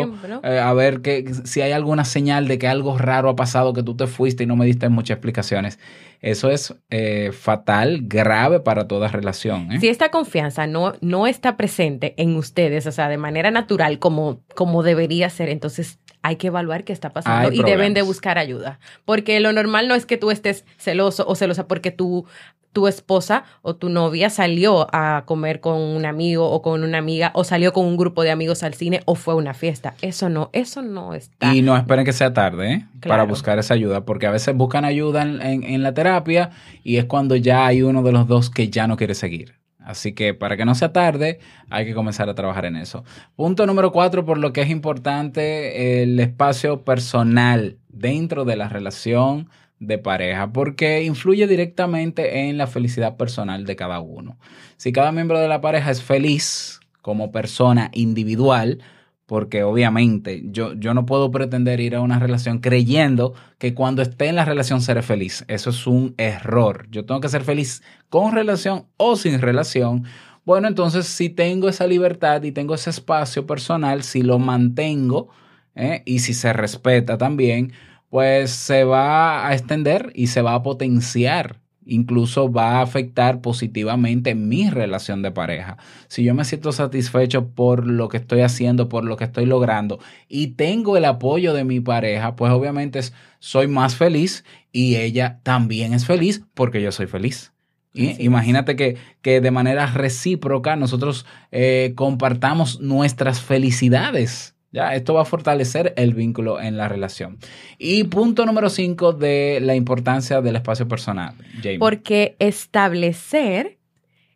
eh, 0.42 0.58
a 0.58 0.72
ver 0.72 1.02
que, 1.02 1.34
si 1.44 1.60
hay 1.60 1.72
alguna 1.72 2.06
señal 2.06 2.48
de 2.48 2.56
que 2.58 2.66
algo 2.66 2.96
raro 2.96 3.28
ha 3.28 3.36
pasado, 3.36 3.74
que 3.74 3.82
tú 3.82 3.94
te 3.94 4.06
fuiste 4.06 4.44
y 4.44 4.46
no 4.46 4.56
me 4.56 4.64
diste 4.64 4.88
muchas 4.88 5.16
explicaciones. 5.16 5.78
Eso 6.22 6.50
es 6.50 6.74
eh, 6.88 7.30
fatal, 7.32 8.00
grave 8.04 8.60
para 8.60 8.88
toda 8.88 9.08
relación. 9.08 9.80
Si 9.80 9.88
esta 9.88 10.10
confianza 10.10 10.66
no, 10.66 10.94
no 11.02 11.26
está 11.26 11.58
presente 11.58 12.14
en 12.16 12.36
ustedes, 12.36 12.86
o 12.86 12.92
sea, 12.92 13.08
de 13.08 13.18
manera 13.18 13.50
natural 13.50 13.98
como, 13.98 14.40
como 14.54 14.82
debería 14.82 15.28
ser, 15.28 15.50
entonces 15.50 16.00
hay 16.26 16.36
que 16.36 16.48
evaluar 16.48 16.82
qué 16.82 16.92
está 16.92 17.12
pasando 17.12 17.52
y 17.52 17.62
deben 17.62 17.94
de 17.94 18.02
buscar 18.02 18.36
ayuda. 18.36 18.80
Porque 19.04 19.38
lo 19.38 19.52
normal 19.52 19.86
no 19.86 19.94
es 19.94 20.06
que 20.06 20.16
tú 20.16 20.32
estés 20.32 20.64
celoso 20.76 21.24
o 21.28 21.36
celosa 21.36 21.68
porque 21.68 21.92
tú 21.92 22.26
tu 22.72 22.88
esposa 22.88 23.44
o 23.62 23.74
tu 23.76 23.88
novia 23.88 24.28
salió 24.28 24.86
a 24.92 25.22
comer 25.24 25.60
con 25.60 25.80
un 25.80 26.04
amigo 26.04 26.50
o 26.50 26.60
con 26.60 26.82
una 26.82 26.98
amiga 26.98 27.30
o 27.32 27.42
salió 27.42 27.72
con 27.72 27.86
un 27.86 27.96
grupo 27.96 28.22
de 28.22 28.30
amigos 28.30 28.62
al 28.62 28.74
cine 28.74 29.00
o 29.06 29.14
fue 29.14 29.32
a 29.32 29.36
una 29.38 29.54
fiesta. 29.54 29.94
Eso 30.02 30.28
no, 30.28 30.50
eso 30.52 30.82
no 30.82 31.14
está. 31.14 31.54
Y 31.54 31.62
no 31.62 31.74
esperen 31.74 32.04
que 32.04 32.12
sea 32.12 32.34
tarde 32.34 32.72
¿eh? 32.72 32.86
para 33.06 33.22
buscar 33.22 33.58
esa 33.58 33.72
ayuda, 33.72 34.04
porque 34.04 34.26
a 34.26 34.30
veces 34.30 34.54
buscan 34.54 34.84
ayuda 34.84 35.22
en, 35.22 35.62
en 35.62 35.82
la 35.82 35.94
terapia 35.94 36.50
y 36.82 36.98
es 36.98 37.06
cuando 37.06 37.34
ya 37.36 37.64
hay 37.64 37.80
uno 37.80 38.02
de 38.02 38.12
los 38.12 38.26
dos 38.26 38.50
que 38.50 38.68
ya 38.68 38.86
no 38.86 38.98
quiere 38.98 39.14
seguir. 39.14 39.54
Así 39.86 40.14
que 40.14 40.34
para 40.34 40.56
que 40.56 40.64
no 40.64 40.74
sea 40.74 40.92
tarde, 40.92 41.38
hay 41.70 41.86
que 41.86 41.94
comenzar 41.94 42.28
a 42.28 42.34
trabajar 42.34 42.64
en 42.64 42.74
eso. 42.74 43.04
Punto 43.36 43.66
número 43.66 43.92
cuatro, 43.92 44.24
por 44.24 44.36
lo 44.36 44.52
que 44.52 44.62
es 44.62 44.68
importante 44.68 46.02
el 46.02 46.18
espacio 46.18 46.82
personal 46.82 47.78
dentro 47.88 48.44
de 48.44 48.56
la 48.56 48.68
relación 48.68 49.48
de 49.78 49.98
pareja, 49.98 50.52
porque 50.52 51.04
influye 51.04 51.46
directamente 51.46 52.48
en 52.48 52.58
la 52.58 52.66
felicidad 52.66 53.16
personal 53.16 53.64
de 53.64 53.76
cada 53.76 54.00
uno. 54.00 54.38
Si 54.76 54.90
cada 54.90 55.12
miembro 55.12 55.38
de 55.38 55.48
la 55.48 55.60
pareja 55.60 55.92
es 55.92 56.02
feliz 56.02 56.80
como 57.00 57.30
persona 57.30 57.90
individual, 57.94 58.80
porque 59.26 59.64
obviamente 59.64 60.42
yo, 60.46 60.74
yo 60.74 60.94
no 60.94 61.04
puedo 61.04 61.30
pretender 61.30 61.80
ir 61.80 61.96
a 61.96 62.00
una 62.00 62.18
relación 62.18 62.60
creyendo 62.60 63.34
que 63.58 63.74
cuando 63.74 64.02
esté 64.02 64.28
en 64.28 64.36
la 64.36 64.44
relación 64.44 64.80
seré 64.80 65.02
feliz. 65.02 65.44
Eso 65.48 65.70
es 65.70 65.86
un 65.86 66.14
error. 66.16 66.86
Yo 66.90 67.04
tengo 67.04 67.20
que 67.20 67.28
ser 67.28 67.42
feliz 67.42 67.82
con 68.08 68.32
relación 68.32 68.86
o 68.96 69.16
sin 69.16 69.40
relación. 69.40 70.04
Bueno, 70.44 70.68
entonces 70.68 71.06
si 71.06 71.28
tengo 71.28 71.68
esa 71.68 71.88
libertad 71.88 72.42
y 72.44 72.52
tengo 72.52 72.74
ese 72.76 72.90
espacio 72.90 73.46
personal, 73.46 74.04
si 74.04 74.22
lo 74.22 74.38
mantengo 74.38 75.28
¿eh? 75.74 76.02
y 76.06 76.20
si 76.20 76.32
se 76.32 76.52
respeta 76.52 77.18
también, 77.18 77.72
pues 78.08 78.52
se 78.52 78.84
va 78.84 79.48
a 79.48 79.54
extender 79.54 80.12
y 80.14 80.28
se 80.28 80.42
va 80.42 80.54
a 80.54 80.62
potenciar 80.62 81.60
incluso 81.86 82.50
va 82.50 82.78
a 82.78 82.82
afectar 82.82 83.40
positivamente 83.40 84.34
mi 84.34 84.68
relación 84.68 85.22
de 85.22 85.30
pareja. 85.30 85.78
Si 86.08 86.24
yo 86.24 86.34
me 86.34 86.44
siento 86.44 86.72
satisfecho 86.72 87.48
por 87.48 87.86
lo 87.86 88.08
que 88.08 88.18
estoy 88.18 88.40
haciendo, 88.40 88.88
por 88.88 89.04
lo 89.04 89.16
que 89.16 89.24
estoy 89.24 89.46
logrando 89.46 89.98
y 90.28 90.48
tengo 90.48 90.96
el 90.96 91.04
apoyo 91.04 91.54
de 91.54 91.64
mi 91.64 91.80
pareja, 91.80 92.36
pues 92.36 92.52
obviamente 92.52 93.00
soy 93.38 93.68
más 93.68 93.94
feliz 93.94 94.44
y 94.72 94.96
ella 94.96 95.40
también 95.42 95.94
es 95.94 96.04
feliz 96.04 96.42
porque 96.54 96.82
yo 96.82 96.92
soy 96.92 97.06
feliz. 97.06 97.52
Imagínate 97.94 98.76
que, 98.76 98.98
que, 99.22 99.40
de 99.40 99.50
manera 99.50 99.86
recíproca 99.86 100.76
nosotros 100.76 101.24
eh, 101.50 101.92
compartamos 101.96 102.80
nuestras 102.80 103.40
felicidades. 103.40 104.55
Ya, 104.76 104.94
esto 104.94 105.14
va 105.14 105.22
a 105.22 105.24
fortalecer 105.24 105.94
el 105.96 106.12
vínculo 106.12 106.60
en 106.60 106.76
la 106.76 106.86
relación. 106.86 107.38
Y 107.78 108.04
punto 108.04 108.44
número 108.44 108.68
cinco 108.68 109.14
de 109.14 109.58
la 109.62 109.74
importancia 109.74 110.42
del 110.42 110.56
espacio 110.56 110.86
personal. 110.86 111.32
Porque 111.78 112.36
establecer 112.40 113.78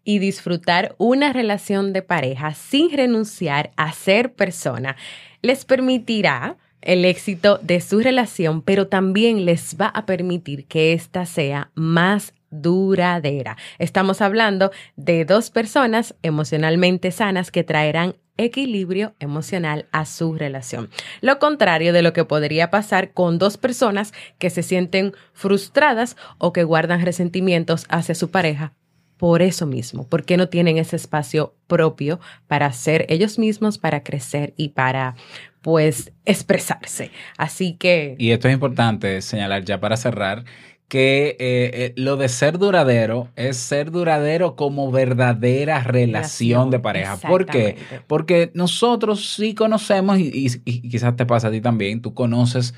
y 0.03 0.19
disfrutar 0.19 0.95
una 0.97 1.35
relación 1.35 1.93
de 1.93 2.01
pareja 2.01 2.55
sin 2.55 2.91
renunciar 2.91 3.73
a 3.77 3.93
ser 3.93 4.33
persona 4.33 4.97
les 5.43 5.67
permitirá 5.67 6.57
el 6.81 7.05
éxito 7.05 7.59
de 7.59 7.83
su 7.83 8.01
relación, 8.01 8.63
pero 8.63 8.87
también 8.87 9.45
les 9.45 9.77
va 9.79 9.89
a 9.89 10.07
permitir 10.07 10.65
que 10.65 10.95
ésta 10.95 11.27
sea 11.27 11.71
más 11.75 12.33
duradera. 12.49 13.59
Estamos 13.79 14.23
hablando 14.23 14.71
de 14.97 15.27
dos 15.27 15.51
personas 15.51 16.15
emocionalmente 16.23 17.11
sanas 17.11 17.51
que 17.51 17.63
traerán 17.63 18.15
equilibrio 18.45 19.15
emocional 19.21 19.87
a 19.93 20.05
su 20.05 20.35
relación. 20.35 20.91
Lo 21.21 21.39
contrario 21.39 21.93
de 21.93 22.03
lo 22.03 22.13
que 22.13 22.25
podría 22.25 22.71
pasar 22.71 23.13
con 23.13 23.39
dos 23.39 23.57
personas 23.57 24.13
que 24.39 24.51
se 24.51 24.63
sienten 24.63 25.13
frustradas 25.33 26.17
o 26.39 26.53
que 26.53 26.65
guardan 26.65 27.05
resentimientos 27.05 27.87
hacia 27.89 28.15
su 28.15 28.31
pareja 28.31 28.73
por 29.21 29.43
eso 29.43 29.67
mismo, 29.67 30.09
porque 30.09 30.39
no 30.39 30.49
tienen 30.49 30.79
ese 30.79 30.97
espacio 30.97 31.55
propio 31.67 32.21
para 32.47 32.73
ser 32.73 33.05
ellos 33.11 33.39
mismos, 33.39 33.77
para 33.77 34.03
crecer 34.03 34.55
y 34.57 34.71
para 34.71 35.15
pues 35.61 36.11
expresarse. 36.25 37.11
Así 37.37 37.75
que... 37.75 38.17
Y 38.19 38.31
esto 38.31 38.49
es 38.49 38.55
importante 38.55 39.21
señalar 39.21 39.67
ya 39.67 39.79
para 39.79 39.99
cerrar 39.99 40.47
que 40.91 41.37
eh, 41.39 41.71
eh, 41.73 41.93
lo 41.95 42.17
de 42.17 42.29
ser 42.29 42.59
duradero 42.59 43.29
es 43.37 43.57
ser 43.57 43.93
duradero 43.93 44.57
como 44.57 44.91
verdadera 44.91 45.85
relación, 45.85 46.69
de 46.69 46.81
pareja. 46.81 47.17
¿Por 47.17 47.47
qué? 47.47 47.77
Porque 48.09 48.51
nosotros 48.55 49.33
sí 49.35 49.55
conocemos, 49.55 50.19
y, 50.19 50.51
quizás 50.65 51.15
te 51.15 51.27
pasa 51.27 51.47
a 51.47 51.51
ti 51.53 51.61
también, 51.61 52.03
tú 52.03 52.13
conoces 52.13 52.75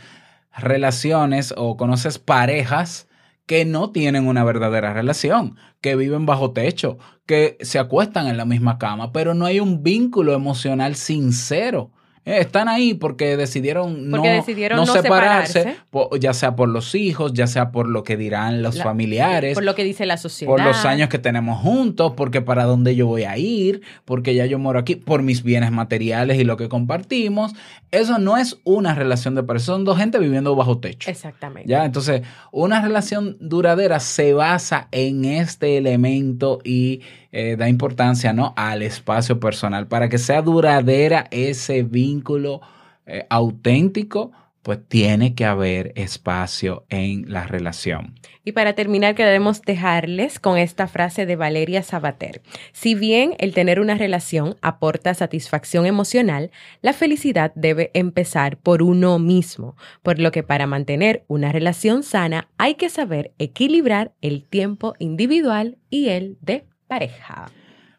relaciones 0.54 1.54
o 1.56 1.78
conoces 1.78 2.18
parejas 2.18 3.08
que 3.46 3.64
no 3.64 3.92
tienen 3.92 4.28
una 4.28 4.44
verdadera 4.44 4.92
relación, 4.92 5.56
que 5.80 5.96
viven 5.96 6.26
bajo 6.26 6.52
techo, 6.52 6.98
que 7.24 7.56
se 7.62 7.78
acuestan 7.78 8.26
en 8.26 8.36
la 8.36 8.44
misma 8.44 8.76
cama, 8.76 9.10
pero 9.10 9.32
no 9.32 9.46
hay 9.46 9.58
un 9.58 9.82
vínculo 9.82 10.34
emocional 10.34 10.96
sincero. 10.96 11.90
Eh, 12.24 12.38
están 12.38 12.68
ahí 12.68 12.94
porque 12.94 13.36
decidieron, 13.36 14.08
no, 14.08 14.86
separarse, 14.86 15.76
ya 16.20 16.32
sea 16.32 16.54
por 16.54 16.68
los 16.68 16.94
hijos, 16.94 17.32
ya 17.32 17.48
sea 17.48 17.72
por 17.72 17.88
lo 17.88 18.04
que 18.04 18.16
dirán 18.16 18.62
los 18.62 18.80
familiares. 18.80 19.54
Por 19.54 19.64
lo 19.64 19.74
que 19.74 19.82
dice 19.82 20.06
la 20.06 20.16
sociedad. 20.16 20.48
Por 20.48 20.62
los 20.62 20.84
años 20.84 21.08
que 21.08 21.18
tenemos 21.18 21.60
juntos, 21.60 22.12
porque 22.16 22.40
para 22.40 22.64
dónde 22.64 22.94
yo 22.94 23.08
voy 23.08 23.24
a 23.24 23.36
ir, 23.38 23.82
porque 24.04 24.36
ya 24.36 24.46
yo 24.46 24.60
moro 24.60 24.78
aquí, 24.78 24.94
por 24.94 25.22
mis 25.22 25.42
bienes 25.42 25.72
materiales 25.72 26.38
y 26.38 26.44
lo 26.44 26.56
que 26.56 26.68
compartimos. 26.68 27.54
Eso 27.90 28.18
no 28.18 28.36
es 28.36 28.58
una 28.62 28.94
relación 28.94 29.34
de 29.34 29.42
pareja, 29.42 29.66
son 29.66 29.84
dos 29.84 29.98
gente 29.98 30.20
viviendo 30.20 30.54
bajo 30.54 30.78
techo. 30.78 31.10
Exactamente. 31.10 31.68
¿Ya? 31.68 31.84
Entonces, 31.84 32.22
una 32.52 32.80
relación 32.80 33.36
duradera 33.40 33.98
se 33.98 34.32
basa 34.32 34.86
en 34.92 35.24
este 35.24 35.76
elemento 35.76 36.60
y 36.62 37.02
eh, 37.32 37.56
da 37.56 37.68
importancia 37.68 38.32
¿no? 38.32 38.52
al 38.56 38.82
espacio 38.82 39.40
personal. 39.40 39.88
Para 39.88 40.08
que 40.08 40.18
sea 40.18 40.42
duradera 40.42 41.26
ese 41.30 41.82
vínculo 41.82 42.60
eh, 43.06 43.26
auténtico, 43.30 44.32
pues 44.62 44.78
tiene 44.86 45.34
que 45.34 45.44
haber 45.44 45.92
espacio 45.96 46.84
en 46.88 47.32
la 47.32 47.46
relación. 47.46 48.14
Y 48.44 48.52
para 48.52 48.74
terminar, 48.74 49.14
queremos 49.14 49.62
dejarles 49.62 50.38
con 50.38 50.56
esta 50.56 50.86
frase 50.86 51.26
de 51.26 51.36
Valeria 51.36 51.82
Sabater. 51.82 52.42
Si 52.72 52.94
bien 52.94 53.34
el 53.38 53.54
tener 53.54 53.80
una 53.80 53.96
relación 53.96 54.56
aporta 54.62 55.14
satisfacción 55.14 55.86
emocional, 55.86 56.50
la 56.80 56.92
felicidad 56.92 57.52
debe 57.54 57.90
empezar 57.94 58.56
por 58.56 58.82
uno 58.82 59.18
mismo, 59.18 59.76
por 60.02 60.18
lo 60.18 60.30
que 60.30 60.42
para 60.42 60.66
mantener 60.66 61.24
una 61.28 61.50
relación 61.50 62.02
sana 62.02 62.48
hay 62.56 62.74
que 62.74 62.88
saber 62.88 63.32
equilibrar 63.38 64.12
el 64.20 64.44
tiempo 64.44 64.94
individual 64.98 65.78
y 65.90 66.08
el 66.08 66.36
de 66.40 66.66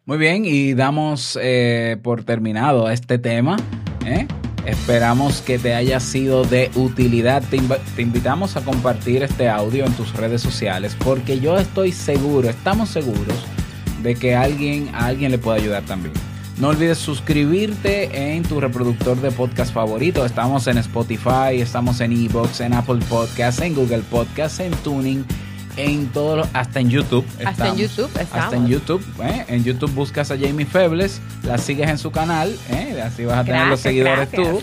Muy 0.06 0.18
bien, 0.18 0.44
y 0.44 0.74
damos 0.74 1.38
eh, 1.40 1.96
por 2.02 2.24
terminado 2.24 2.90
este 2.90 3.18
tema. 3.18 3.56
¿eh? 4.04 4.26
Esperamos 4.66 5.40
que 5.40 5.58
te 5.58 5.74
haya 5.74 5.98
sido 6.00 6.44
de 6.44 6.70
utilidad. 6.74 7.42
Te, 7.50 7.58
invitamos 8.02 8.56
a 8.56 8.60
compartir 8.62 9.22
este 9.22 9.48
audio 9.48 9.84
en 9.84 9.92
tus 9.94 10.14
redes 10.14 10.42
sociales 10.42 10.96
porque 11.02 11.40
yo 11.40 11.58
estoy 11.58 11.92
seguro, 11.92 12.48
estamos 12.48 12.88
seguros 12.90 13.46
de 14.02 14.14
que 14.14 14.36
alguien, 14.36 14.90
alguien 14.94 15.30
le 15.30 15.38
puede 15.38 15.60
ayudar 15.60 15.82
también. 15.84 16.14
No 16.58 16.68
olvides 16.68 16.98
suscribirte 16.98 18.34
en 18.34 18.42
tu 18.44 18.60
reproductor 18.60 19.20
de 19.20 19.30
podcast 19.32 19.74
favorito. 19.74 20.24
Estamos 20.24 20.66
en 20.66 20.78
Spotify, 20.78 21.60
estamos 21.60 22.00
en 22.00 22.12
Evox, 22.12 22.60
en 22.60 22.74
Apple 22.74 23.00
Podcasts, 23.08 23.60
en 23.60 23.74
Google 23.74 24.02
Podcasts, 24.10 24.60
en 24.60 24.72
Tuning 24.84 25.24
en 25.76 26.08
todos 26.08 26.48
hasta 26.52 26.80
en 26.80 26.90
YouTube. 26.90 27.24
Hasta 27.44 27.68
en 27.68 27.76
YouTube 27.76 28.10
estamos. 28.20 28.44
Hasta 28.44 28.56
en 28.56 28.66
YouTube. 28.66 29.04
¿eh? 29.22 29.44
En 29.48 29.64
YouTube 29.64 29.92
buscas 29.92 30.30
a 30.30 30.38
Jamie 30.38 30.66
Febles, 30.66 31.20
la 31.42 31.58
sigues 31.58 31.88
en 31.88 31.98
su 31.98 32.10
canal, 32.10 32.56
¿eh? 32.70 33.00
así 33.02 33.24
vas 33.24 33.38
a 33.38 33.44
tener 33.44 33.66
los 33.66 33.80
seguidores 33.80 34.30
tú. 34.30 34.62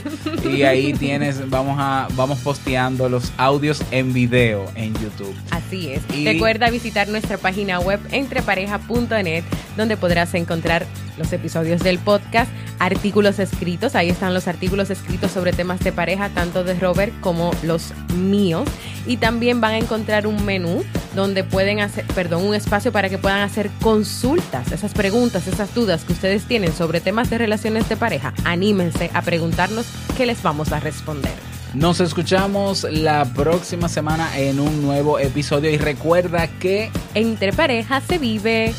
Y 0.50 0.64
ahí 0.64 0.94
tienes, 0.94 1.50
vamos 1.50 1.78
a, 1.80 2.08
vamos 2.16 2.40
posteando 2.40 3.10
los 3.10 3.32
audios 3.38 3.84
en 3.92 4.14
video 4.14 4.66
en 4.76 4.94
YouTube. 4.96 5.36
Así 5.52 5.92
es. 5.92 6.02
Recuerda 6.24 6.70
visitar 6.70 7.08
nuestra 7.08 7.38
página 7.38 7.80
web 7.80 8.00
entrepareja.net, 8.12 9.44
donde 9.78 9.98
podrás 9.98 10.34
encontrar 10.34 10.86
los 11.18 11.32
episodios 11.34 11.82
del 11.82 12.00
podcast, 12.00 12.52
artículos 12.80 13.40
escritos, 13.40 13.96
ahí 13.96 14.10
están 14.10 14.34
los 14.34 14.48
artículos 14.48 14.90
escritos 14.90 15.32
sobre 15.32 15.54
temas 15.54 15.80
de 15.82 15.92
pareja, 15.92 16.30
tanto 16.30 16.64
de 16.64 16.74
Robert 16.76 17.14
como 17.22 17.52
los 17.64 17.94
míos. 18.16 18.68
Y 19.06 19.18
también 19.18 19.62
van 19.62 19.74
a 19.74 19.78
encontrar 19.78 20.28
un 20.28 20.46
menú 20.46 20.84
donde 21.16 21.44
pueden 21.44 21.80
hacer, 21.80 22.06
perdón, 22.16 22.46
un 22.46 22.56
espacio 22.56 22.92
para 22.92 23.10
que 23.10 23.18
puedan 23.18 23.42
hacer 23.42 23.70
consultas, 23.82 24.72
esas 24.72 24.94
preguntas, 24.94 25.48
esas 25.48 25.74
dudas 25.74 26.04
que 26.04 26.14
ustedes 26.14 26.46
tienen 26.46 26.74
sobre 26.74 27.02
temas 27.02 27.30
de 27.30 27.38
relaciones 27.38 27.90
de 27.90 27.98
pareja. 27.98 28.34
Anímense 28.44 29.10
a 29.14 29.22
preguntarnos 29.22 29.88
qué 30.18 30.26
les 30.26 30.42
vamos 30.42 30.72
a 30.72 30.80
responder. 30.80 31.34
Nos 31.74 32.02
escuchamos 32.02 32.84
la 32.84 33.24
próxima 33.34 33.88
semana 33.88 34.38
en 34.38 34.60
un 34.60 34.82
nuevo 34.82 35.20
episodio 35.20 35.70
y 35.70 35.78
recuerda 35.78 36.48
que 36.60 36.92
entre 37.14 37.54
parejas 37.54 38.04
se 38.08 38.18
vive 38.18 38.74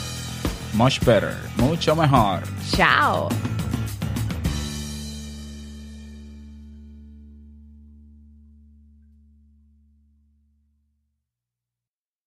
much 0.75 1.05
better, 1.05 1.37
mucho 1.57 1.95
mejor. 1.95 2.43
Chao. 2.75 3.29